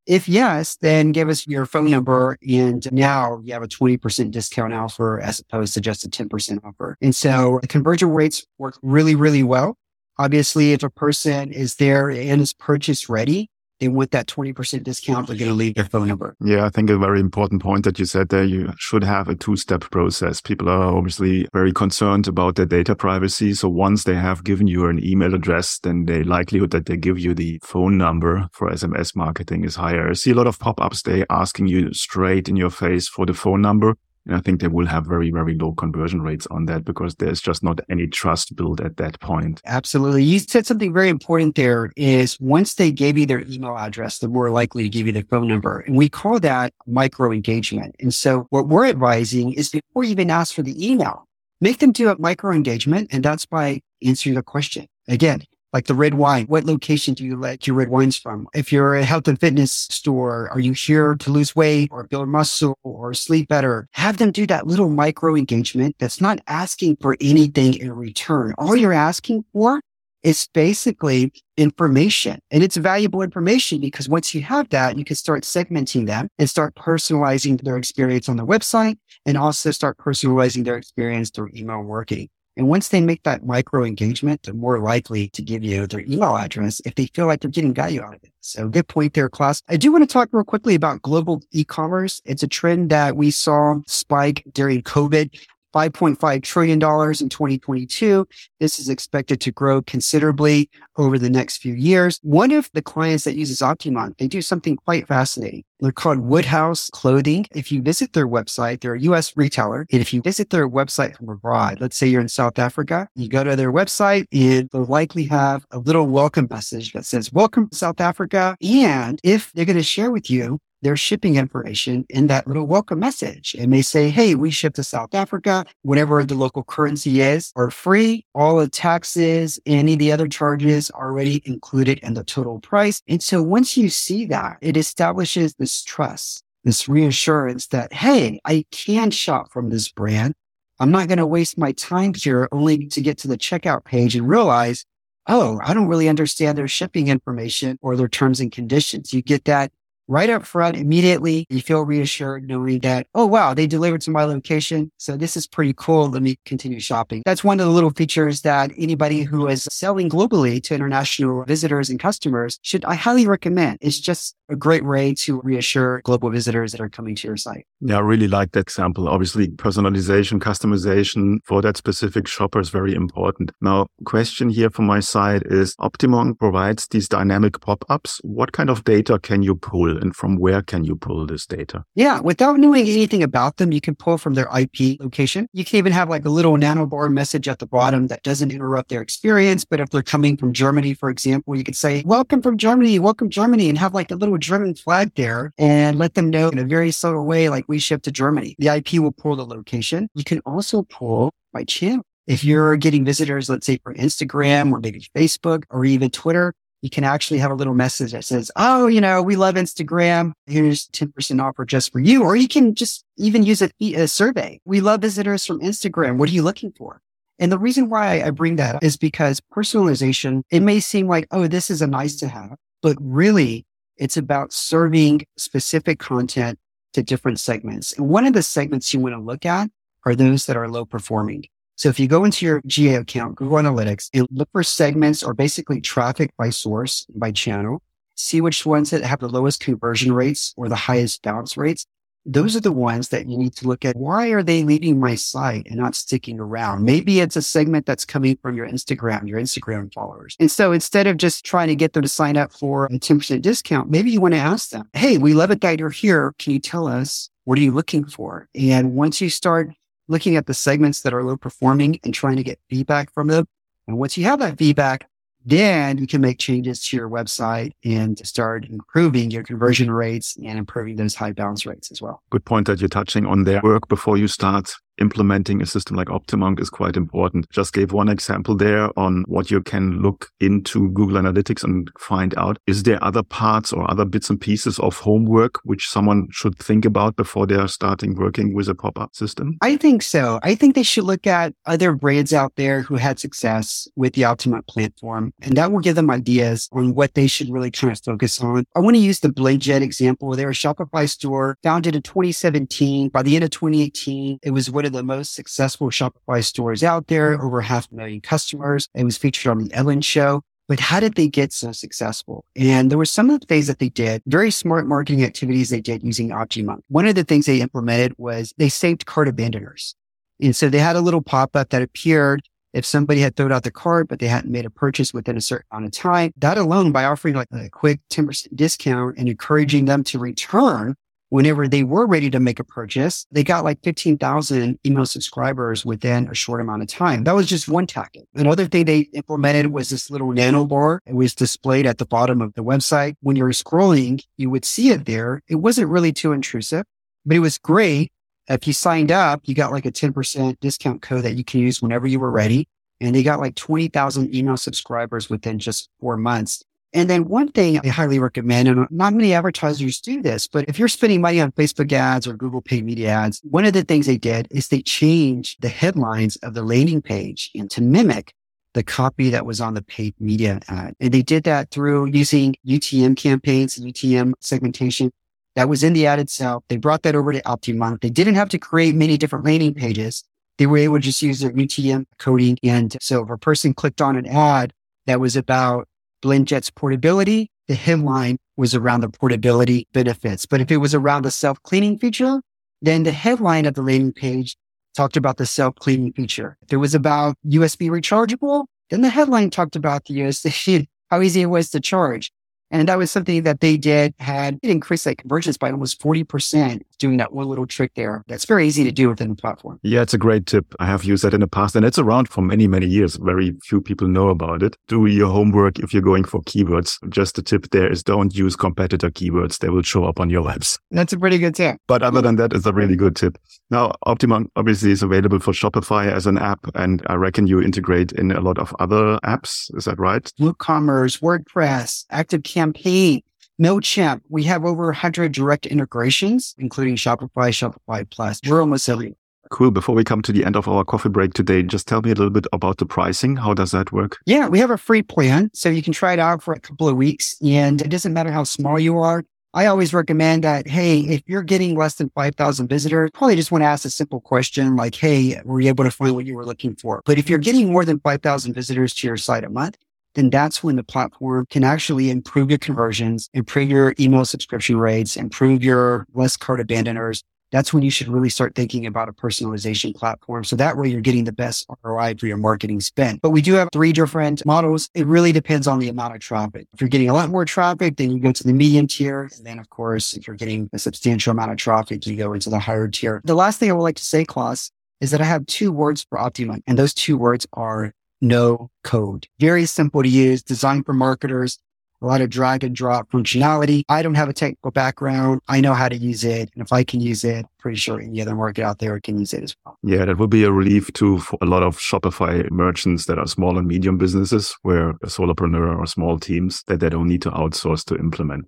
If 0.05 0.29
yes, 0.29 0.77
then 0.77 1.11
give 1.11 1.27
us 1.27 1.45
your 1.47 1.65
phone 1.65 1.91
number. 1.91 2.37
And 2.47 2.89
now 2.93 3.41
you 3.43 3.53
have 3.53 3.63
a 3.63 3.67
20% 3.67 4.31
discount 4.31 4.73
offer 4.73 5.19
as 5.19 5.39
opposed 5.39 5.73
to 5.73 5.81
just 5.81 6.05
a 6.05 6.09
10% 6.09 6.59
offer. 6.63 6.97
And 7.01 7.15
so 7.15 7.59
the 7.61 7.67
conversion 7.67 8.09
rates 8.11 8.45
work 8.57 8.77
really, 8.81 9.15
really 9.15 9.43
well. 9.43 9.77
Obviously, 10.19 10.73
if 10.73 10.83
a 10.83 10.89
person 10.89 11.51
is 11.51 11.75
there 11.75 12.09
and 12.09 12.41
is 12.41 12.53
purchase 12.53 13.07
ready, 13.07 13.49
they 13.79 13.87
want 13.87 14.09
that 14.11 14.27
20% 14.27 14.83
discount, 14.83 15.27
they're 15.27 15.37
going 15.37 15.51
to 15.51 15.55
leave 15.55 15.75
their 15.75 15.85
phone 15.85 16.07
number. 16.07 16.35
Yeah, 16.39 16.65
I 16.65 16.69
think 16.69 16.89
a 16.89 16.97
very 16.97 17.19
important 17.19 17.61
point 17.61 17.83
that 17.83 17.99
you 17.99 18.05
said 18.05 18.29
there, 18.29 18.43
you 18.43 18.73
should 18.79 19.03
have 19.03 19.27
a 19.27 19.35
two 19.35 19.55
step 19.55 19.81
process. 19.81 20.41
People 20.41 20.69
are 20.69 20.95
obviously 20.95 21.47
very 21.53 21.71
concerned 21.71 22.27
about 22.27 22.55
their 22.55 22.65
data 22.65 22.95
privacy. 22.95 23.53
So 23.53 23.69
once 23.69 24.03
they 24.03 24.15
have 24.15 24.43
given 24.43 24.65
you 24.67 24.87
an 24.87 25.03
email 25.03 25.35
address, 25.35 25.79
then 25.79 26.05
the 26.05 26.23
likelihood 26.23 26.71
that 26.71 26.87
they 26.87 26.97
give 26.97 27.19
you 27.19 27.35
the 27.35 27.59
phone 27.63 27.97
number 27.97 28.47
for 28.51 28.71
SMS 28.71 29.15
marketing 29.15 29.63
is 29.63 29.75
higher. 29.75 30.09
I 30.09 30.13
see 30.13 30.31
a 30.31 30.35
lot 30.35 30.47
of 30.47 30.59
pop 30.59 30.81
ups, 30.81 31.03
they 31.03 31.25
asking 31.29 31.67
you 31.67 31.93
straight 31.93 32.49
in 32.49 32.55
your 32.55 32.71
face 32.71 33.07
for 33.07 33.25
the 33.25 33.33
phone 33.35 33.61
number. 33.61 33.95
And 34.27 34.35
I 34.35 34.41
think 34.41 34.59
they 34.59 34.67
will 34.67 34.85
have 34.85 35.05
very, 35.05 35.31
very 35.31 35.55
low 35.55 35.71
conversion 35.71 36.21
rates 36.21 36.45
on 36.47 36.65
that 36.65 36.83
because 36.83 37.15
there's 37.15 37.39
just 37.39 37.63
not 37.63 37.79
any 37.89 38.07
trust 38.07 38.55
built 38.55 38.81
at 38.81 38.97
that 38.97 39.19
point. 39.21 39.61
Absolutely. 39.65 40.23
You 40.23 40.39
said 40.39 40.65
something 40.65 40.93
very 40.93 41.07
important 41.07 41.55
there 41.55 41.93
is 41.95 42.37
once 42.41 42.75
they 42.75 42.91
gave 42.91 43.17
you 43.17 43.25
their 43.25 43.41
email 43.47 43.77
address, 43.77 44.19
they're 44.19 44.29
more 44.29 44.49
likely 44.49 44.83
to 44.83 44.89
give 44.89 45.07
you 45.07 45.13
their 45.13 45.23
phone 45.23 45.47
number. 45.47 45.79
And 45.79 45.95
we 45.95 46.09
call 46.09 46.41
that 46.41 46.73
micro 46.85 47.31
engagement. 47.31 47.95
And 48.01 48.13
so 48.13 48.47
what 48.49 48.67
we're 48.67 48.87
advising 48.87 49.53
is 49.53 49.69
before 49.69 50.03
you 50.03 50.11
even 50.11 50.29
ask 50.29 50.53
for 50.53 50.61
the 50.61 50.85
email, 50.85 51.25
make 51.61 51.79
them 51.79 51.93
do 51.93 52.09
a 52.09 52.19
micro 52.19 52.51
engagement. 52.51 53.07
And 53.11 53.23
that's 53.23 53.45
by 53.45 53.81
answering 54.05 54.35
the 54.35 54.43
question. 54.43 54.87
Again, 55.07 55.43
like 55.77 55.85
the 55.85 55.93
red 55.93 56.15
wine. 56.15 56.47
What 56.47 56.63
location 56.63 57.13
do 57.13 57.23
you 57.23 57.35
let 57.35 57.67
your 57.67 57.75
red 57.75 57.89
wines 57.89 58.17
from? 58.17 58.47
If 58.55 58.73
you're 58.73 58.95
a 58.95 59.05
health 59.05 59.27
and 59.27 59.39
fitness 59.39 59.71
store, 59.71 60.49
are 60.49 60.59
you 60.59 60.71
here 60.71 61.13
to 61.13 61.29
lose 61.29 61.55
weight 61.55 61.89
or 61.91 62.05
build 62.05 62.29
muscle 62.29 62.79
or 62.81 63.13
sleep 63.13 63.47
better? 63.47 63.87
Have 63.91 64.17
them 64.17 64.31
do 64.31 64.47
that 64.47 64.65
little 64.65 64.89
micro 64.89 65.35
engagement 65.35 65.95
that's 65.99 66.19
not 66.19 66.39
asking 66.47 66.97
for 66.99 67.15
anything 67.21 67.75
in 67.75 67.91
return. 67.91 68.55
All 68.57 68.75
you're 68.75 68.91
asking 68.91 69.45
for 69.53 69.79
is 70.23 70.47
basically 70.51 71.31
information 71.57 72.39
and 72.49 72.63
it's 72.63 72.77
valuable 72.77 73.21
information 73.21 73.79
because 73.79 74.09
once 74.09 74.33
you 74.33 74.41
have 74.41 74.67
that, 74.69 74.97
you 74.97 75.05
can 75.05 75.15
start 75.15 75.43
segmenting 75.43 76.07
them 76.07 76.27
and 76.39 76.49
start 76.49 76.73
personalizing 76.73 77.61
their 77.61 77.77
experience 77.77 78.27
on 78.27 78.37
the 78.37 78.47
website 78.47 78.97
and 79.27 79.37
also 79.37 79.69
start 79.69 79.95
personalizing 79.99 80.65
their 80.65 80.75
experience 80.75 81.29
through 81.29 81.51
email 81.55 81.83
marketing. 81.83 82.29
And 82.57 82.67
once 82.67 82.89
they 82.89 83.01
make 83.01 83.21
that 83.23 83.45
micro 83.45 83.83
engagement, 83.83 84.41
they're 84.43 84.53
more 84.53 84.79
likely 84.79 85.29
to 85.29 85.41
give 85.43 85.63
you 85.63 85.85
their 85.85 86.01
email 86.01 86.35
address 86.35 86.81
if 86.85 86.95
they 86.95 87.05
feel 87.05 87.27
like 87.27 87.41
they're 87.41 87.51
getting 87.51 87.73
value 87.73 88.01
out 88.01 88.15
of 88.15 88.23
it. 88.23 88.31
So 88.41 88.67
good 88.67 88.87
point 88.87 89.13
there, 89.13 89.29
Klaus. 89.29 89.61
I 89.69 89.77
do 89.77 89.91
want 89.91 90.07
to 90.07 90.11
talk 90.11 90.29
real 90.31 90.43
quickly 90.43 90.73
about 90.73 91.03
global 91.03 91.43
e-commerce. 91.51 92.19
It's 92.25 92.41
a 92.41 92.47
trend 92.47 92.89
that 92.89 93.15
we 93.15 93.29
saw 93.29 93.75
spike 93.85 94.43
during 94.53 94.81
COVID. 94.81 95.39
$5.5 95.77 96.41
trillion 96.41 96.73
in 96.73 97.29
2022. 97.29 98.27
This 98.59 98.79
is 98.79 98.89
expected 98.89 99.39
to 99.41 99.51
grow 99.51 99.83
considerably 99.83 100.71
over 100.97 101.19
the 101.19 101.29
next 101.29 101.57
few 101.57 101.75
years. 101.75 102.19
One 102.23 102.51
of 102.51 102.67
the 102.73 102.81
clients 102.81 103.25
that 103.25 103.35
uses 103.35 103.59
OptiMonk, 103.59 104.17
they 104.17 104.27
do 104.27 104.41
something 104.41 104.75
quite 104.75 105.07
fascinating. 105.07 105.63
They're 105.79 105.91
called 105.91 106.19
Woodhouse 106.21 106.89
Clothing. 106.89 107.45
If 107.53 107.71
you 107.71 107.83
visit 107.83 108.13
their 108.13 108.27
website, 108.27 108.81
they're 108.81 108.95
a 108.95 109.01
US 109.01 109.37
retailer. 109.37 109.85
And 109.91 110.01
if 110.01 110.11
you 110.11 110.23
visit 110.23 110.49
their 110.49 110.67
website 110.67 111.15
from 111.15 111.29
abroad, 111.29 111.79
let's 111.79 111.95
say 111.95 112.07
you're 112.07 112.21
in 112.21 112.27
South 112.27 112.57
Africa, 112.57 113.07
you 113.15 113.29
go 113.29 113.43
to 113.43 113.55
their 113.55 113.71
website 113.71 114.25
and 114.33 114.67
they'll 114.71 114.85
likely 114.85 115.25
have 115.25 115.63
a 115.69 115.77
little 115.77 116.07
welcome 116.07 116.47
message 116.49 116.93
that 116.93 117.05
says, 117.05 117.31
welcome 117.31 117.69
to 117.69 117.75
South 117.75 118.01
Africa. 118.01 118.57
And 118.63 119.19
if 119.23 119.53
they're 119.53 119.65
going 119.65 119.77
to 119.77 119.83
share 119.83 120.09
with 120.09 120.31
you 120.31 120.57
their 120.81 120.95
shipping 120.95 121.35
information 121.35 122.05
in 122.09 122.27
that 122.27 122.47
little 122.47 122.67
welcome 122.67 122.99
message. 122.99 123.55
And 123.57 123.73
they 123.73 123.81
say, 123.81 124.09
Hey, 124.09 124.35
we 124.35 124.51
ship 124.51 124.73
to 124.75 124.83
South 124.83 125.13
Africa. 125.13 125.65
Whatever 125.81 126.23
the 126.23 126.35
local 126.35 126.63
currency 126.63 127.21
is 127.21 127.51
are 127.55 127.71
free. 127.71 128.25
All 128.35 128.57
the 128.57 128.69
taxes, 128.69 129.59
any 129.65 129.93
of 129.93 129.99
the 129.99 130.11
other 130.11 130.27
charges 130.27 130.91
already 130.91 131.41
included 131.45 131.99
in 131.99 132.13
the 132.13 132.23
total 132.23 132.59
price. 132.59 133.01
And 133.07 133.21
so 133.21 133.41
once 133.41 133.77
you 133.77 133.89
see 133.89 134.25
that, 134.25 134.57
it 134.61 134.77
establishes 134.77 135.55
this 135.55 135.83
trust, 135.83 136.43
this 136.63 136.87
reassurance 136.87 137.67
that, 137.67 137.93
Hey, 137.93 138.39
I 138.45 138.65
can 138.71 139.11
shop 139.11 139.51
from 139.51 139.69
this 139.69 139.89
brand. 139.89 140.35
I'm 140.79 140.91
not 140.91 141.07
going 141.07 141.17
to 141.17 141.25
waste 141.25 141.57
my 141.57 141.71
time 141.71 142.13
here 142.13 142.47
only 142.51 142.85
to 142.87 143.01
get 143.01 143.17
to 143.19 143.27
the 143.27 143.37
checkout 143.37 143.83
page 143.83 144.15
and 144.15 144.29
realize, 144.29 144.85
Oh, 145.29 145.59
I 145.61 145.73
don't 145.73 145.87
really 145.87 146.07
understand 146.07 146.57
their 146.57 146.69
shipping 146.69 147.09
information 147.09 147.77
or 147.81 147.97
their 147.97 148.07
terms 148.07 148.39
and 148.39 148.49
conditions. 148.49 149.11
You 149.11 149.21
get 149.21 149.43
that 149.45 149.71
right 150.07 150.29
up 150.29 150.45
front 150.45 150.77
immediately. 150.77 151.45
You 151.49 151.61
feel 151.61 151.81
reassured 151.81 152.47
knowing 152.47 152.79
that, 152.79 153.07
oh, 153.13 153.25
wow, 153.25 153.53
they 153.53 153.67
delivered 153.67 154.01
to 154.01 154.11
my 154.11 154.23
location. 154.23 154.91
So 154.97 155.17
this 155.17 155.37
is 155.37 155.47
pretty 155.47 155.73
cool. 155.75 156.09
Let 156.09 156.21
me 156.21 156.37
continue 156.45 156.79
shopping. 156.79 157.23
That's 157.25 157.43
one 157.43 157.59
of 157.59 157.65
the 157.65 157.71
little 157.71 157.91
features 157.91 158.41
that 158.41 158.71
anybody 158.77 159.23
who 159.23 159.47
is 159.47 159.67
selling 159.71 160.09
globally 160.09 160.61
to 160.63 160.75
international 160.75 161.43
visitors 161.45 161.89
and 161.89 161.99
customers 161.99 162.59
should, 162.61 162.85
I 162.85 162.95
highly 162.95 163.27
recommend. 163.27 163.77
It's 163.81 163.99
just 163.99 164.35
a 164.49 164.55
great 164.55 164.85
way 164.85 165.13
to 165.13 165.41
reassure 165.41 166.01
global 166.03 166.29
visitors 166.29 166.71
that 166.71 166.79
are 166.79 166.89
coming 166.89 167.15
to 167.15 167.27
your 167.27 167.37
site. 167.37 167.65
Yeah, 167.81 167.97
I 167.97 167.99
really 167.99 168.27
like 168.27 168.53
that 168.53 168.61
example. 168.61 169.09
Obviously, 169.09 169.49
personalization, 169.49 170.39
customization 170.39 171.39
for 171.43 171.61
that 171.61 171.77
specific 171.77 172.27
shopper 172.27 172.59
is 172.59 172.69
very 172.69 172.93
important. 172.93 173.51
Now, 173.61 173.87
question 174.05 174.49
here 174.49 174.69
from 174.69 174.85
my 174.85 175.01
side 175.01 175.43
is 175.47 175.75
OptiMonk 175.77 176.39
provides 176.39 176.87
these 176.87 177.09
dynamic 177.09 177.59
pop-ups. 177.59 178.21
What 178.23 178.53
kind 178.53 178.69
of 178.69 178.83
data 178.83 179.19
can 179.19 179.43
you 179.43 179.55
pull 179.55 179.96
and 179.97 180.15
from 180.15 180.37
where 180.37 180.61
can 180.61 180.83
you 180.83 180.95
pull 180.95 181.25
this 181.25 181.45
data? 181.45 181.83
Yeah, 181.95 182.19
without 182.19 182.59
knowing 182.59 182.87
anything 182.87 183.23
about 183.23 183.57
them, 183.57 183.71
you 183.71 183.81
can 183.81 183.95
pull 183.95 184.17
from 184.17 184.33
their 184.33 184.47
IP 184.57 184.99
location. 184.99 185.47
You 185.53 185.65
can 185.65 185.77
even 185.77 185.91
have 185.91 186.09
like 186.09 186.25
a 186.25 186.29
little 186.29 186.57
nanobar 186.57 187.11
message 187.11 187.47
at 187.47 187.59
the 187.59 187.67
bottom 187.67 188.07
that 188.07 188.23
doesn't 188.23 188.51
interrupt 188.51 188.89
their 188.89 189.01
experience. 189.01 189.65
But 189.65 189.79
if 189.79 189.89
they're 189.89 190.03
coming 190.03 190.37
from 190.37 190.53
Germany, 190.53 190.93
for 190.93 191.09
example, 191.09 191.55
you 191.55 191.63
could 191.63 191.75
say, 191.75 192.03
welcome 192.05 192.41
from 192.41 192.57
Germany, 192.57 192.99
welcome 192.99 193.29
Germany, 193.29 193.69
and 193.69 193.77
have 193.77 193.93
like 193.93 194.11
a 194.11 194.15
little 194.15 194.37
German 194.37 194.75
flag 194.75 195.13
there 195.15 195.53
and 195.57 195.97
let 195.97 196.13
them 196.13 196.29
know 196.29 196.49
in 196.49 196.59
a 196.59 196.65
very 196.65 196.91
subtle 196.91 197.25
way, 197.25 197.49
like 197.49 197.65
we 197.67 197.79
ship 197.79 198.03
to 198.03 198.11
Germany. 198.11 198.55
The 198.59 198.67
IP 198.67 198.93
will 198.93 199.11
pull 199.11 199.35
the 199.35 199.45
location. 199.45 200.09
You 200.13 200.23
can 200.23 200.39
also 200.45 200.83
pull 200.83 201.31
by 201.53 201.63
channel. 201.63 202.03
If 202.27 202.43
you're 202.43 202.75
getting 202.75 203.05
visitors, 203.05 203.49
let's 203.49 203.65
say 203.65 203.79
for 203.81 203.93
Instagram 203.93 204.71
or 204.73 204.79
maybe 204.81 205.05
Facebook 205.15 205.63
or 205.69 205.85
even 205.85 206.09
Twitter, 206.09 206.53
you 206.81 206.89
can 206.89 207.03
actually 207.03 207.39
have 207.39 207.51
a 207.51 207.55
little 207.55 207.73
message 207.73 208.11
that 208.11 208.25
says, 208.25 208.51
Oh, 208.55 208.87
you 208.87 209.01
know, 209.01 209.21
we 209.21 209.35
love 209.35 209.55
Instagram. 209.55 210.33
Here's 210.45 210.87
10% 210.89 211.43
offer 211.43 211.65
just 211.65 211.91
for 211.91 211.99
you. 211.99 212.23
Or 212.23 212.35
you 212.35 212.47
can 212.47 212.75
just 212.75 213.03
even 213.17 213.43
use 213.43 213.61
a, 213.61 213.69
a 213.79 214.07
survey. 214.07 214.59
We 214.65 214.81
love 214.81 215.01
visitors 215.01 215.45
from 215.45 215.59
Instagram. 215.59 216.17
What 216.17 216.29
are 216.29 216.33
you 216.33 216.43
looking 216.43 216.71
for? 216.71 217.01
And 217.39 217.51
the 217.51 217.59
reason 217.59 217.89
why 217.89 218.21
I 218.21 218.31
bring 218.31 218.55
that 218.55 218.81
is 218.83 218.97
because 218.97 219.41
personalization, 219.53 220.41
it 220.49 220.61
may 220.61 220.79
seem 220.79 221.07
like, 221.07 221.27
oh, 221.31 221.47
this 221.47 221.69
is 221.69 221.81
a 221.81 221.87
nice 221.87 222.15
to 222.17 222.27
have, 222.27 222.55
but 222.81 222.97
really 222.99 223.65
it's 223.97 224.17
about 224.17 224.53
serving 224.53 225.25
specific 225.37 225.99
content 225.99 226.57
to 226.93 227.03
different 227.03 227.39
segments. 227.39 227.93
And 227.93 228.09
one 228.09 228.25
of 228.25 228.33
the 228.33 228.43
segments 228.43 228.93
you 228.93 228.99
want 228.99 229.13
to 229.13 229.21
look 229.21 229.45
at 229.45 229.69
are 230.05 230.15
those 230.15 230.45
that 230.45 230.57
are 230.57 230.69
low 230.69 230.85
performing. 230.85 231.45
So 231.77 231.89
if 231.89 231.99
you 231.99 232.07
go 232.07 232.23
into 232.23 232.43
your 232.43 232.61
GA 232.65 232.95
account, 232.95 233.35
Google 233.35 233.57
Analytics, 233.57 234.09
and 234.11 234.27
look 234.31 234.49
for 234.51 234.63
segments 234.63 235.21
or 235.21 235.35
basically 235.35 235.79
traffic 235.79 236.31
by 236.35 236.49
source, 236.49 237.05
by 237.15 237.31
channel, 237.31 237.83
see 238.15 238.41
which 238.41 238.65
ones 238.65 238.89
that 238.89 239.03
have 239.03 239.19
the 239.19 239.29
lowest 239.29 239.59
conversion 239.59 240.11
rates 240.11 240.55
or 240.57 240.69
the 240.69 240.75
highest 240.75 241.21
bounce 241.21 241.55
rates, 241.55 241.85
those 242.25 242.55
are 242.55 242.61
the 242.61 242.71
ones 242.71 243.09
that 243.09 243.29
you 243.29 243.37
need 243.37 243.55
to 243.57 243.67
look 243.67 243.85
at. 243.85 243.95
Why 243.95 244.29
are 244.29 244.41
they 244.41 244.63
leaving 244.63 244.99
my 244.99 245.13
site 245.13 245.67
and 245.67 245.77
not 245.77 245.93
sticking 245.93 246.39
around? 246.39 246.83
Maybe 246.83 247.19
it's 247.19 247.35
a 247.35 247.43
segment 247.43 247.85
that's 247.85 248.05
coming 248.05 248.39
from 248.41 248.55
your 248.55 248.67
Instagram, 248.67 249.27
your 249.27 249.39
Instagram 249.39 249.93
followers. 249.93 250.35
And 250.39 250.49
so 250.49 250.71
instead 250.71 251.05
of 251.05 251.17
just 251.17 251.45
trying 251.45 251.67
to 251.67 251.75
get 251.75 251.93
them 251.93 252.01
to 252.01 252.09
sign 252.09 252.37
up 252.37 252.51
for 252.51 252.87
a 252.87 252.89
10% 252.89 253.41
discount, 253.43 253.91
maybe 253.91 254.09
you 254.09 254.19
want 254.19 254.33
to 254.33 254.39
ask 254.39 254.71
them, 254.71 254.89
Hey, 254.93 255.19
we 255.19 255.35
love 255.35 255.51
it 255.51 255.61
that 255.61 255.79
you're 255.79 255.91
here. 255.91 256.33
Can 256.39 256.53
you 256.53 256.59
tell 256.59 256.87
us 256.87 257.29
what 257.45 257.59
are 257.59 257.61
you 257.61 257.71
looking 257.71 258.03
for? 258.03 258.49
And 258.55 258.95
once 258.95 259.21
you 259.21 259.29
start 259.29 259.69
looking 260.07 260.35
at 260.35 260.45
the 260.45 260.53
segments 260.53 261.01
that 261.01 261.13
are 261.13 261.23
low 261.23 261.37
performing 261.37 261.99
and 262.03 262.13
trying 262.13 262.37
to 262.37 262.43
get 262.43 262.59
feedback 262.69 263.13
from 263.13 263.27
them, 263.27 263.47
and 263.87 263.97
once 263.97 264.17
you 264.17 264.23
have 264.25 264.39
that 264.39 264.57
feedback, 264.57 265.07
then 265.45 265.97
you 265.97 266.07
can 266.07 266.19
make 266.19 266.39
changes 266.39 266.85
to 266.85 266.97
your 266.97 267.09
website 267.09 267.71
and 267.85 268.19
start 268.27 268.65
improving 268.65 269.31
your 269.31 269.43
conversion 269.43 269.89
rates 269.89 270.35
and 270.35 270.59
improving 270.59 270.97
those 270.97 271.15
high 271.15 271.31
bounce 271.31 271.65
rates 271.65 271.89
as 271.89 272.01
well. 272.01 272.21
Good 272.29 272.43
point 272.43 272.67
that 272.67 272.81
you're 272.81 272.89
touching 272.89 273.25
on 273.25 273.45
there. 273.45 273.61
Work 273.63 273.87
before 273.87 274.17
you 274.17 274.27
start 274.27 274.73
implementing 274.99 275.61
a 275.61 275.65
system 275.65 275.95
like 275.95 276.07
Optimonk 276.07 276.59
is 276.59 276.69
quite 276.69 276.97
important. 276.97 277.49
Just 277.49 277.73
gave 277.73 277.91
one 277.91 278.09
example 278.09 278.55
there 278.55 278.89
on 278.97 279.23
what 279.27 279.51
you 279.51 279.61
can 279.61 280.01
look 280.01 280.29
into 280.39 280.89
Google 280.89 281.21
Analytics 281.21 281.63
and 281.63 281.89
find 281.99 282.37
out. 282.37 282.57
Is 282.67 282.83
there 282.83 283.03
other 283.03 283.23
parts 283.23 283.71
or 283.71 283.89
other 283.89 284.05
bits 284.05 284.29
and 284.29 284.39
pieces 284.39 284.79
of 284.79 284.97
homework 284.97 285.59
which 285.63 285.87
someone 285.87 286.27
should 286.31 286.57
think 286.57 286.85
about 286.85 287.15
before 287.15 287.45
they 287.45 287.55
are 287.55 287.67
starting 287.67 288.15
working 288.15 288.53
with 288.53 288.67
a 288.69 288.75
pop-up 288.75 289.15
system? 289.15 289.57
I 289.61 289.77
think 289.77 290.01
so. 290.01 290.39
I 290.43 290.55
think 290.55 290.75
they 290.75 290.83
should 290.83 291.03
look 291.03 291.27
at 291.27 291.53
other 291.65 291.93
brands 291.93 292.33
out 292.33 292.53
there 292.55 292.81
who 292.81 292.95
had 292.95 293.19
success 293.19 293.87
with 293.95 294.13
the 294.13 294.23
Optimonk 294.23 294.67
platform, 294.67 295.33
and 295.41 295.55
that 295.57 295.71
will 295.71 295.79
give 295.79 295.95
them 295.95 296.09
ideas 296.09 296.67
on 296.71 296.95
what 296.95 297.13
they 297.13 297.27
should 297.27 297.49
really 297.49 297.71
kind 297.71 297.93
of 297.93 297.99
focus 298.03 298.41
on. 298.41 298.65
I 298.75 298.79
want 298.79 298.95
to 298.95 299.01
use 299.01 299.19
the 299.19 299.29
BlendJet 299.29 299.81
example. 299.81 300.35
They're 300.35 300.49
a 300.49 300.53
Shopify 300.53 301.09
store 301.09 301.57
founded 301.63 301.95
in 301.95 302.01
2017. 302.01 303.09
By 303.09 303.21
the 303.23 303.35
end 303.35 303.43
of 303.43 303.51
2018, 303.51 304.39
it 304.41 304.51
was 304.51 304.71
one 304.71 304.86
of 304.87 304.93
the 304.93 305.03
most 305.03 305.33
successful 305.33 305.89
Shopify 305.89 306.43
stores 306.43 306.83
out 306.83 307.07
there, 307.07 307.35
mm-hmm. 307.35 307.45
over 307.45 307.61
half 307.61 307.91
a 307.91 307.95
million 307.95 308.21
customers. 308.21 308.89
It 308.93 309.03
was 309.03 309.17
featured 309.17 309.51
on 309.51 309.59
the 309.59 309.73
Ellen 309.73 310.01
show. 310.01 310.41
But 310.67 310.81
how 310.81 310.99
did 310.99 311.15
they 311.15 311.29
get 311.29 311.53
so 311.53 311.71
successful? 311.71 312.43
And 312.55 312.91
there 312.91 312.97
were 312.97 313.05
some 313.05 313.29
of 313.29 313.39
the 313.39 313.45
things 313.45 313.67
that 313.67 313.79
they 313.79 313.87
did, 313.87 314.21
very 314.25 314.51
smart 314.51 314.85
marketing 314.85 315.23
activities 315.23 315.69
they 315.69 315.79
did 315.79 316.03
using 316.03 316.29
OptiMonk. 316.29 316.81
One 316.89 317.07
of 317.07 317.15
the 317.15 317.23
things 317.23 317.45
they 317.45 317.61
implemented 317.61 318.13
was 318.17 318.53
they 318.57 318.67
saved 318.67 319.05
cart 319.05 319.29
abandoners. 319.29 319.95
And 320.41 320.55
so 320.55 320.67
they 320.67 320.79
had 320.79 320.97
a 320.97 321.01
little 321.01 321.21
pop 321.21 321.55
up 321.55 321.69
that 321.69 321.81
appeared 321.81 322.41
if 322.73 322.85
somebody 322.85 323.21
had 323.21 323.35
thrown 323.35 323.51
out 323.51 323.63
the 323.63 323.71
cart, 323.71 324.07
but 324.09 324.19
they 324.19 324.27
hadn't 324.27 324.51
made 324.51 324.65
a 324.65 324.69
purchase 324.69 325.13
within 325.13 325.37
a 325.37 325.41
certain 325.41 325.65
amount 325.71 325.85
of 325.85 325.91
time. 325.93 326.33
That 326.37 326.57
alone, 326.57 326.91
by 326.91 327.05
offering 327.05 327.35
like 327.35 327.47
a 327.51 327.69
quick 327.69 328.01
10% 328.11 328.55
discount 328.55 329.17
and 329.17 329.29
encouraging 329.29 329.85
them 329.85 330.03
to 330.05 330.19
return 330.19 330.95
whenever 331.29 331.67
they 331.67 331.83
were 331.83 332.07
ready 332.07 332.29
to 332.29 332.39
make 332.39 332.59
a 332.59 332.63
purchase, 332.63 333.25
they 333.31 333.43
got 333.43 333.63
like 333.63 333.79
15,000 333.83 334.79
email 334.85 335.05
subscribers 335.05 335.85
within 335.85 336.27
a 336.27 336.33
short 336.33 336.61
amount 336.61 336.81
of 336.81 336.87
time. 336.87 337.23
That 337.23 337.35
was 337.35 337.47
just 337.47 337.67
one 337.67 337.87
tactic. 337.87 338.23
Another 338.35 338.65
thing 338.65 338.85
they 338.85 339.09
implemented 339.13 339.67
was 339.67 339.89
this 339.89 340.09
little 340.09 340.31
nano 340.31 340.65
bar. 340.65 341.01
It 341.05 341.15
was 341.15 341.35
displayed 341.35 341.85
at 341.85 341.97
the 341.97 342.05
bottom 342.05 342.41
of 342.41 342.53
the 342.53 342.63
website. 342.63 343.15
When 343.21 343.35
you 343.35 343.43
were 343.43 343.51
scrolling, 343.51 344.23
you 344.37 344.49
would 344.49 344.65
see 344.65 344.89
it 344.89 345.05
there. 345.05 345.41
It 345.47 345.55
wasn't 345.55 345.89
really 345.89 346.13
too 346.13 346.31
intrusive, 346.31 346.85
but 347.25 347.37
it 347.37 347.41
was 347.41 347.57
great. 347.57 348.11
If 348.49 348.65
you 348.65 348.73
signed 348.73 349.11
up, 349.11 349.41
you 349.43 349.53
got 349.53 349.71
like 349.71 349.85
a 349.85 349.91
10% 349.91 350.59
discount 350.61 351.01
code 351.01 351.23
that 351.23 351.35
you 351.35 351.43
can 351.43 351.59
use 351.59 351.81
whenever 351.81 352.07
you 352.07 352.19
were 352.19 352.31
ready. 352.31 352.67
And 352.99 353.13
they 353.13 353.21
got 353.21 353.39
like 353.39 353.55
20,000 353.55 354.33
email 354.33 354.57
subscribers 354.57 355.29
within 355.29 355.59
just 355.59 355.89
four 355.99 356.17
months. 356.17 356.63
And 356.93 357.09
then 357.09 357.25
one 357.25 357.49
thing 357.49 357.79
I 357.79 357.87
highly 357.87 358.17
recommend, 358.17 358.67
and 358.67 358.87
not 358.89 359.13
many 359.13 359.33
advertisers 359.33 359.99
do 359.99 360.21
this, 360.21 360.47
but 360.47 360.65
if 360.69 360.79
you're 360.79 360.87
spending 360.87 361.21
money 361.21 361.41
on 361.41 361.51
Facebook 361.51 361.91
ads 361.91 362.25
or 362.25 362.33
Google 362.33 362.61
paid 362.61 362.85
media 362.85 363.09
ads, 363.09 363.41
one 363.43 363.65
of 363.65 363.73
the 363.73 363.83
things 363.83 364.05
they 364.05 364.17
did 364.17 364.47
is 364.51 364.69
they 364.69 364.81
changed 364.81 365.61
the 365.61 365.69
headlines 365.69 366.37
of 366.37 366.53
the 366.53 366.63
landing 366.63 367.01
page 367.01 367.51
and 367.53 367.69
to 367.71 367.81
mimic 367.81 368.33
the 368.73 368.83
copy 368.83 369.29
that 369.29 369.45
was 369.45 369.59
on 369.59 369.73
the 369.73 369.81
paid 369.81 370.13
media 370.19 370.59
ad. 370.69 370.93
And 370.99 371.13
they 371.13 371.21
did 371.21 371.43
that 371.43 371.71
through 371.71 372.07
using 372.07 372.55
UTM 372.65 373.17
campaigns, 373.17 373.77
and 373.77 373.91
UTM 373.91 374.33
segmentation 374.39 375.11
that 375.55 375.67
was 375.67 375.83
in 375.83 375.93
the 375.93 376.05
ad 376.05 376.19
itself. 376.19 376.63
They 376.69 376.77
brought 376.77 377.01
that 377.01 377.15
over 377.15 377.33
to 377.33 377.41
OptiMonk. 377.41 378.01
They 378.01 378.11
didn't 378.11 378.35
have 378.35 378.49
to 378.49 378.59
create 378.59 378.93
many 378.93 379.17
different 379.17 379.43
landing 379.45 379.73
pages. 379.73 380.23
They 380.59 380.67
were 380.67 380.77
able 380.77 380.97
to 380.97 381.01
just 381.01 381.21
use 381.21 381.39
their 381.39 381.51
UTM 381.51 382.05
coding. 382.19 382.59
And 382.63 382.95
so 383.01 383.23
if 383.23 383.29
a 383.29 383.37
person 383.37 383.73
clicked 383.73 384.01
on 384.01 384.15
an 384.15 384.27
ad 384.27 384.73
that 385.07 385.19
was 385.19 385.35
about 385.35 385.87
BlendJet's 386.23 386.69
portability, 386.69 387.49
the 387.67 387.75
headline 387.75 388.37
was 388.55 388.73
around 388.73 389.01
the 389.01 389.09
portability 389.09 389.87
benefits. 389.93 390.45
But 390.45 390.61
if 390.61 390.71
it 390.71 390.77
was 390.77 390.93
around 390.93 391.23
the 391.23 391.31
self 391.31 391.61
cleaning 391.63 391.97
feature, 391.97 392.41
then 392.81 393.03
the 393.03 393.11
headline 393.11 393.65
of 393.65 393.73
the 393.73 393.81
landing 393.81 394.13
page 394.13 394.55
talked 394.95 395.17
about 395.17 395.37
the 395.37 395.45
self 395.45 395.75
cleaning 395.75 396.13
feature. 396.13 396.57
If 396.63 396.73
it 396.73 396.77
was 396.77 396.95
about 396.95 397.35
USB 397.45 397.89
rechargeable, 397.89 398.65
then 398.89 399.01
the 399.01 399.09
headline 399.09 399.49
talked 399.49 399.75
about 399.75 400.05
the 400.05 400.15
USB, 400.15 400.87
how 401.09 401.21
easy 401.21 401.41
it 401.41 401.47
was 401.47 401.69
to 401.71 401.79
charge. 401.79 402.31
And 402.71 402.87
that 402.87 402.97
was 402.97 403.11
something 403.11 403.43
that 403.43 403.61
they 403.61 403.77
did 403.77 404.13
had 404.19 404.59
it 404.61 404.69
increased 404.69 405.05
that 405.05 405.17
conversions 405.17 405.57
by 405.57 405.71
almost 405.71 406.01
40% 406.01 406.81
doing 406.99 407.17
that 407.17 407.33
one 407.33 407.47
little 407.47 407.67
trick 407.67 407.93
there. 407.95 408.23
That's 408.27 408.45
very 408.45 408.67
easy 408.67 408.83
to 408.83 408.91
do 408.91 409.09
within 409.09 409.29
the 409.29 409.35
platform. 409.35 409.79
Yeah, 409.83 410.01
it's 410.01 410.13
a 410.13 410.17
great 410.17 410.45
tip. 410.45 410.73
I 410.79 410.85
have 410.85 411.03
used 411.03 411.23
that 411.23 411.33
in 411.33 411.41
the 411.41 411.47
past 411.47 411.75
and 411.75 411.85
it's 411.85 411.99
around 411.99 412.29
for 412.29 412.41
many, 412.41 412.67
many 412.67 412.87
years. 412.87 413.15
Very 413.15 413.55
few 413.63 413.81
people 413.81 414.07
know 414.07 414.29
about 414.29 414.63
it. 414.63 414.75
Do 414.87 415.05
your 415.05 415.29
homework 415.29 415.79
if 415.79 415.93
you're 415.93 416.01
going 416.01 416.23
for 416.23 416.41
keywords. 416.41 416.97
Just 417.09 417.37
a 417.37 417.41
tip 417.41 417.69
there 417.71 417.91
is 417.91 418.03
don't 418.03 418.35
use 418.35 418.55
competitor 418.55 419.09
keywords. 419.09 419.59
They 419.59 419.69
will 419.69 419.83
show 419.83 420.05
up 420.05 420.19
on 420.19 420.29
your 420.29 420.41
webs. 420.41 420.79
That's 420.91 421.13
a 421.13 421.19
pretty 421.19 421.37
good 421.37 421.55
tip. 421.55 421.77
But 421.87 422.03
other 422.03 422.21
than 422.21 422.35
that, 422.37 422.53
it's 422.53 422.65
a 422.65 422.73
really 422.73 422.95
good 422.95 423.15
tip. 423.15 423.37
Now, 423.69 423.93
OptiMonk 424.05 424.49
obviously 424.55 424.91
is 424.91 425.03
available 425.03 425.39
for 425.39 425.51
Shopify 425.51 426.11
as 426.11 426.25
an 426.25 426.37
app, 426.37 426.59
and 426.75 427.03
I 427.07 427.15
reckon 427.15 427.47
you 427.47 427.61
integrate 427.61 428.13
in 428.13 428.31
a 428.31 428.39
lot 428.39 428.57
of 428.57 428.73
other 428.79 429.19
apps. 429.25 429.75
Is 429.75 429.85
that 429.85 429.99
right? 429.99 430.31
WooCommerce, 430.39 431.21
WordPress, 431.21 432.05
Active 432.09 432.43
Campaign, 432.57 433.21
MailChimp. 433.61 434.21
We 434.29 434.43
have 434.45 434.65
over 434.65 434.85
100 434.85 435.31
direct 435.31 435.67
integrations, 435.67 436.55
including 436.57 436.95
Shopify, 436.95 437.51
Shopify 437.53 438.09
Plus. 438.09 438.41
We're 438.47 438.61
almost 438.61 438.89
everywhere. 438.89 439.15
Cool. 439.51 439.69
Before 439.69 439.93
we 439.93 440.03
come 440.03 440.23
to 440.23 440.31
the 440.31 440.43
end 440.43 440.55
of 440.55 440.67
our 440.67 440.83
coffee 440.83 441.09
break 441.09 441.35
today, 441.35 441.61
just 441.61 441.87
tell 441.87 442.01
me 442.01 442.09
a 442.09 442.15
little 442.15 442.31
bit 442.31 442.47
about 442.51 442.77
the 442.77 442.87
pricing. 442.87 443.35
How 443.35 443.53
does 443.53 443.71
that 443.71 443.91
work? 443.91 444.17
Yeah, 444.25 444.47
we 444.47 444.57
have 444.57 444.71
a 444.71 444.77
free 444.77 445.03
plan. 445.03 445.51
So 445.53 445.69
you 445.69 445.83
can 445.83 445.93
try 445.93 446.13
it 446.13 446.19
out 446.19 446.41
for 446.41 446.55
a 446.55 446.59
couple 446.59 446.89
of 446.89 446.97
weeks. 446.97 447.37
And 447.45 447.79
it 447.79 447.89
doesn't 447.89 448.11
matter 448.11 448.31
how 448.31 448.43
small 448.43 448.79
you 448.79 448.97
are. 448.97 449.23
I 449.53 449.67
always 449.67 449.93
recommend 449.93 450.43
that, 450.43 450.67
hey, 450.67 451.01
if 451.01 451.21
you're 451.27 451.43
getting 451.43 451.77
less 451.77 451.95
than 451.95 452.09
5,000 452.09 452.67
visitors, 452.67 453.11
probably 453.13 453.35
just 453.35 453.51
want 453.51 453.61
to 453.61 453.67
ask 453.67 453.85
a 453.85 453.89
simple 453.91 454.19
question 454.19 454.75
like, 454.75 454.95
hey, 454.95 455.39
were 455.45 455.61
you 455.61 455.69
able 455.69 455.83
to 455.83 455.91
find 455.91 456.15
what 456.15 456.25
you 456.25 456.35
were 456.35 456.45
looking 456.45 456.75
for? 456.75 457.01
But 457.05 457.19
if 457.19 457.29
you're 457.29 457.39
getting 457.39 457.71
more 457.71 457.85
than 457.85 457.99
5,000 457.99 458.53
visitors 458.53 458.95
to 458.95 459.07
your 459.07 459.17
site 459.17 459.43
a 459.43 459.49
month, 459.49 459.77
then 460.17 460.31
that's 460.31 460.63
when 460.63 460.75
the 460.75 460.83
platform 460.83 461.45
can 461.49 461.63
actually 461.63 462.09
improve 462.09 462.49
your 462.49 462.57
conversions, 462.57 463.29
improve 463.35 463.69
your 463.69 463.93
email 463.99 464.25
subscription 464.25 464.77
rates, 464.77 465.15
improve 465.15 465.63
your 465.63 466.07
less 466.15 466.35
cart 466.35 466.59
abandoners, 466.59 467.23
that's 467.51 467.71
when 467.73 467.83
you 467.83 467.91
should 467.91 468.07
really 468.07 468.29
start 468.29 468.55
thinking 468.55 468.85
about 468.85 469.07
a 469.07 469.13
personalization 469.13 469.95
platform. 469.95 470.43
So 470.43 470.55
that 470.57 470.75
way 470.75 470.89
you're 470.89 471.01
getting 471.01 471.23
the 471.23 471.31
best 471.31 471.65
ROI 471.83 472.15
for 472.19 472.27
your 472.27 472.37
marketing 472.37 472.81
spend. 472.81 473.21
But 473.21 473.29
we 473.29 473.41
do 473.41 473.53
have 473.53 473.69
three 473.71 473.93
different 473.93 474.45
models. 474.45 474.89
It 474.93 475.05
really 475.05 475.31
depends 475.31 475.67
on 475.67 475.79
the 475.79 475.87
amount 475.87 476.15
of 476.15 476.19
traffic. 476.19 476.67
If 476.73 476.81
you're 476.81 476.89
getting 476.89 477.09
a 477.09 477.13
lot 477.13 477.29
more 477.29 477.45
traffic, 477.45 477.97
then 477.97 478.11
you 478.11 478.19
go 478.19 478.31
to 478.31 478.43
the 478.43 478.53
medium 478.53 478.87
tier. 478.87 479.29
And 479.37 479.45
then 479.45 479.59
of 479.59 479.69
course, 479.69 480.13
if 480.13 480.27
you're 480.27 480.35
getting 480.35 480.69
a 480.73 480.79
substantial 480.79 481.31
amount 481.31 481.51
of 481.51 481.57
traffic, 481.57 482.05
you 482.05 482.17
go 482.17 482.33
into 482.33 482.49
the 482.49 482.59
higher 482.59 482.87
tier. 482.87 483.21
The 483.23 483.35
last 483.35 483.59
thing 483.59 483.69
I 483.69 483.73
would 483.73 483.83
like 483.83 483.95
to 483.95 484.05
say, 484.05 484.25
Klaus, 484.25 484.71
is 484.99 485.11
that 485.11 485.21
I 485.21 485.25
have 485.25 485.45
two 485.45 485.71
words 485.71 486.05
for 486.09 486.17
OptiMonk, 486.17 486.63
and 486.65 486.77
those 486.77 486.93
two 486.93 487.17
words 487.17 487.45
are 487.53 487.93
no 488.21 488.69
code. 488.83 489.27
Very 489.39 489.65
simple 489.65 490.03
to 490.03 490.09
use, 490.09 490.43
designed 490.43 490.85
for 490.85 490.93
marketers 490.93 491.59
a 492.01 492.05
lot 492.05 492.21
of 492.21 492.29
drag 492.29 492.63
and 492.63 492.75
drop 492.75 493.09
functionality. 493.11 493.83
I 493.89 494.01
don't 494.01 494.15
have 494.15 494.29
a 494.29 494.33
technical 494.33 494.71
background. 494.71 495.41
I 495.47 495.61
know 495.61 495.73
how 495.73 495.89
to 495.89 495.97
use 495.97 496.23
it. 496.23 496.49
And 496.53 496.63
if 496.63 496.71
I 496.71 496.83
can 496.83 497.01
use 497.01 497.23
it, 497.23 497.45
pretty 497.59 497.77
sure 497.77 497.99
any 497.99 498.21
other 498.21 498.35
market 498.35 498.63
out 498.63 498.79
there 498.79 498.99
can 498.99 499.17
use 499.19 499.33
it 499.33 499.43
as 499.43 499.55
well. 499.65 499.77
Yeah, 499.83 500.05
that 500.05 500.17
would 500.17 500.29
be 500.29 500.43
a 500.43 500.51
relief 500.51 500.91
too 500.93 501.19
for 501.19 501.37
a 501.41 501.45
lot 501.45 501.63
of 501.63 501.77
Shopify 501.77 502.49
merchants 502.51 503.05
that 503.05 503.17
are 503.17 503.27
small 503.27 503.57
and 503.57 503.67
medium 503.67 503.97
businesses 503.97 504.55
where 504.61 504.91
a 504.91 505.07
solopreneur 505.07 505.77
or 505.77 505.85
small 505.87 506.19
teams 506.19 506.63
that 506.67 506.79
they 506.79 506.89
don't 506.89 507.07
need 507.07 507.21
to 507.23 507.31
outsource 507.31 507.83
to 507.85 507.95
implement. 507.95 508.45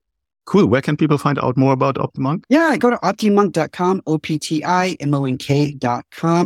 Cool. 0.50 0.66
Where 0.66 0.82
can 0.82 0.98
people 0.98 1.20
find 1.20 1.38
out 1.38 1.56
more 1.58 1.74
about 1.74 1.98
OptiMonk? 1.98 2.44
Yeah, 2.50 2.76
go 2.76 2.90
to 2.90 2.98
optimonk.com, 2.98 4.02
O-P-T-I-M-O-N-K.com. 4.08 4.50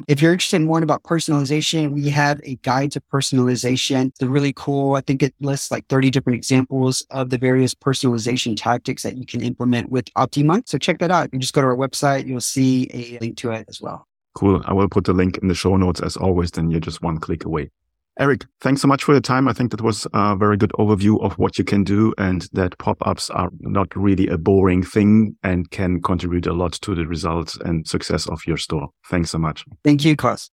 If 0.09 0.21
you're 0.21 0.33
interested 0.33 0.57
in 0.57 0.65
more 0.65 0.83
about 0.83 1.03
personalization, 1.03 1.93
we 1.93 2.09
have 2.09 2.41
a 2.43 2.55
guide 2.63 2.91
to 2.91 2.99
personalization. 2.99 4.07
It's 4.07 4.21
really 4.21 4.51
cool. 4.57 4.95
I 4.95 5.01
think 5.01 5.23
it 5.23 5.33
lists 5.39 5.71
like 5.71 5.87
30 5.87 6.09
different 6.09 6.35
examples 6.35 7.07
of 7.11 7.29
the 7.29 7.37
various 7.37 7.73
personalization 7.73 8.57
tactics 8.57 9.03
that 9.03 9.15
you 9.15 9.25
can 9.25 9.41
implement 9.41 9.89
with 9.89 10.13
OptiMonk. 10.15 10.63
So 10.67 10.77
check 10.77 10.99
that 10.99 11.09
out. 11.09 11.29
You 11.31 11.39
just 11.39 11.53
go 11.53 11.61
to 11.61 11.67
our 11.67 11.77
website, 11.77 12.27
you'll 12.27 12.41
see 12.41 12.89
a 12.93 13.17
link 13.19 13.37
to 13.37 13.51
it 13.51 13.63
as 13.69 13.79
well. 13.79 14.05
Cool. 14.35 14.61
I 14.65 14.73
will 14.73 14.89
put 14.89 15.05
the 15.05 15.13
link 15.13 15.37
in 15.37 15.47
the 15.47 15.55
show 15.55 15.77
notes 15.77 16.01
as 16.01 16.17
always. 16.17 16.51
Then 16.51 16.69
you're 16.69 16.81
just 16.81 17.01
one 17.01 17.19
click 17.19 17.45
away. 17.45 17.71
Eric, 18.19 18.45
thanks 18.61 18.79
so 18.79 18.87
much 18.87 19.03
for 19.03 19.13
your 19.13 19.21
time. 19.21 19.47
I 19.47 19.53
think 19.53 19.71
that 19.71 19.81
was 19.81 20.05
a 20.13 20.35
very 20.35 20.55
good 20.55 20.71
overview 20.77 21.19
of 21.23 21.33
what 21.39 21.57
you 21.57 21.63
can 21.63 21.83
do 21.83 22.13
and 22.19 22.47
that 22.53 22.77
pop-ups 22.77 23.31
are 23.31 23.49
not 23.61 23.87
really 23.95 24.27
a 24.27 24.37
boring 24.37 24.83
thing 24.83 25.35
and 25.41 25.71
can 25.71 25.99
contribute 25.99 26.45
a 26.45 26.53
lot 26.53 26.73
to 26.73 26.93
the 26.93 27.07
results 27.07 27.57
and 27.65 27.87
success 27.87 28.27
of 28.27 28.45
your 28.45 28.57
store. 28.57 28.89
Thanks 29.09 29.31
so 29.31 29.39
much. 29.39 29.65
Thank 29.83 30.05
you, 30.05 30.15
Klaus. 30.15 30.51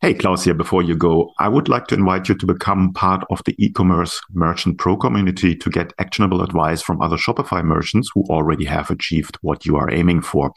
Hey, 0.00 0.14
Klaus 0.14 0.44
here. 0.44 0.52
Before 0.52 0.82
you 0.82 0.96
go, 0.96 1.30
I 1.38 1.48
would 1.48 1.68
like 1.68 1.86
to 1.86 1.94
invite 1.94 2.28
you 2.28 2.34
to 2.34 2.46
become 2.46 2.92
part 2.92 3.24
of 3.30 3.40
the 3.46 3.54
e-commerce 3.58 4.20
merchant 4.32 4.78
pro 4.78 4.96
community 4.96 5.54
to 5.54 5.70
get 5.70 5.92
actionable 5.98 6.42
advice 6.42 6.82
from 6.82 7.00
other 7.00 7.16
Shopify 7.16 7.64
merchants 7.64 8.10
who 8.14 8.24
already 8.24 8.64
have 8.64 8.90
achieved 8.90 9.38
what 9.42 9.64
you 9.64 9.76
are 9.76 9.90
aiming 9.90 10.22
for. 10.22 10.52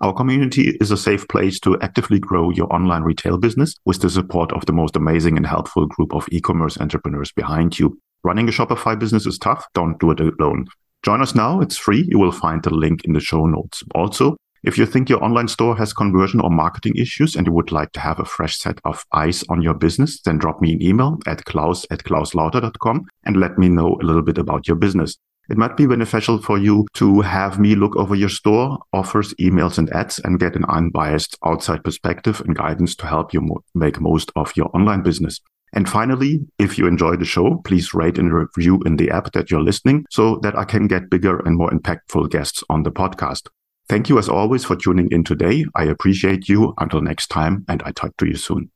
Our 0.00 0.12
community 0.12 0.76
is 0.80 0.90
a 0.90 0.96
safe 0.96 1.26
place 1.28 1.60
to 1.60 1.80
actively 1.80 2.18
grow 2.18 2.50
your 2.50 2.72
online 2.72 3.02
retail 3.02 3.38
business 3.38 3.76
with 3.84 4.00
the 4.00 4.10
support 4.10 4.52
of 4.52 4.66
the 4.66 4.72
most 4.72 4.96
amazing 4.96 5.36
and 5.36 5.46
helpful 5.46 5.86
group 5.86 6.12
of 6.12 6.26
e-commerce 6.32 6.76
entrepreneurs 6.78 7.30
behind 7.30 7.78
you. 7.78 7.96
Running 8.24 8.48
a 8.48 8.52
Shopify 8.52 8.98
business 8.98 9.24
is 9.24 9.38
tough. 9.38 9.64
Don't 9.72 9.98
do 10.00 10.10
it 10.10 10.18
alone. 10.18 10.66
Join 11.04 11.22
us 11.22 11.34
now. 11.34 11.60
It's 11.60 11.76
free. 11.76 12.04
You 12.08 12.18
will 12.18 12.32
find 12.32 12.62
the 12.62 12.74
link 12.74 13.04
in 13.04 13.12
the 13.12 13.20
show 13.20 13.46
notes. 13.46 13.84
Also, 13.94 14.36
if 14.64 14.78
you 14.78 14.84
think 14.84 15.08
your 15.08 15.22
online 15.22 15.46
store 15.46 15.76
has 15.76 15.92
conversion 15.92 16.40
or 16.40 16.50
marketing 16.50 16.96
issues 16.96 17.36
and 17.36 17.46
you 17.46 17.52
would 17.52 17.70
like 17.70 17.92
to 17.92 18.00
have 18.00 18.18
a 18.18 18.24
fresh 18.24 18.58
set 18.58 18.80
of 18.84 19.04
eyes 19.12 19.44
on 19.48 19.62
your 19.62 19.74
business, 19.74 20.20
then 20.22 20.38
drop 20.38 20.60
me 20.60 20.72
an 20.72 20.82
email 20.82 21.18
at 21.26 21.44
klaus 21.44 21.86
at 21.90 22.02
klauslauter.com 22.02 23.04
and 23.24 23.36
let 23.36 23.58
me 23.58 23.68
know 23.68 23.98
a 24.00 24.04
little 24.04 24.22
bit 24.22 24.38
about 24.38 24.66
your 24.66 24.76
business. 24.76 25.18
It 25.50 25.58
might 25.58 25.76
be 25.76 25.86
beneficial 25.86 26.40
for 26.40 26.56
you 26.56 26.86
to 26.94 27.20
have 27.20 27.58
me 27.58 27.74
look 27.74 27.96
over 27.96 28.14
your 28.14 28.30
store, 28.30 28.78
offers, 28.92 29.34
emails, 29.34 29.76
and 29.76 29.92
ads 29.92 30.18
and 30.20 30.40
get 30.40 30.56
an 30.56 30.64
unbiased 30.66 31.36
outside 31.44 31.84
perspective 31.84 32.40
and 32.40 32.56
guidance 32.56 32.96
to 32.96 33.06
help 33.06 33.34
you 33.34 33.42
mo- 33.42 33.62
make 33.74 34.00
most 34.00 34.32
of 34.36 34.52
your 34.56 34.74
online 34.74 35.02
business. 35.02 35.40
And 35.74 35.88
finally, 35.88 36.46
if 36.58 36.78
you 36.78 36.86
enjoy 36.86 37.16
the 37.16 37.24
show, 37.24 37.60
please 37.64 37.92
rate 37.92 38.16
and 38.16 38.32
review 38.32 38.80
in 38.86 38.96
the 38.96 39.10
app 39.10 39.32
that 39.32 39.50
you're 39.50 39.62
listening 39.62 40.06
so 40.08 40.38
that 40.42 40.56
I 40.56 40.64
can 40.64 40.86
get 40.86 41.10
bigger 41.10 41.40
and 41.40 41.58
more 41.58 41.70
impactful 41.70 42.30
guests 42.30 42.62
on 42.70 42.84
the 42.84 42.92
podcast. 42.92 43.48
Thank 43.88 44.08
you 44.08 44.18
as 44.18 44.28
always 44.28 44.64
for 44.64 44.76
tuning 44.76 45.08
in 45.10 45.24
today. 45.24 45.66
I 45.74 45.84
appreciate 45.84 46.48
you. 46.48 46.74
Until 46.78 47.02
next 47.02 47.26
time, 47.26 47.64
and 47.68 47.82
I 47.84 47.92
talk 47.92 48.16
to 48.18 48.26
you 48.26 48.36
soon. 48.36 48.70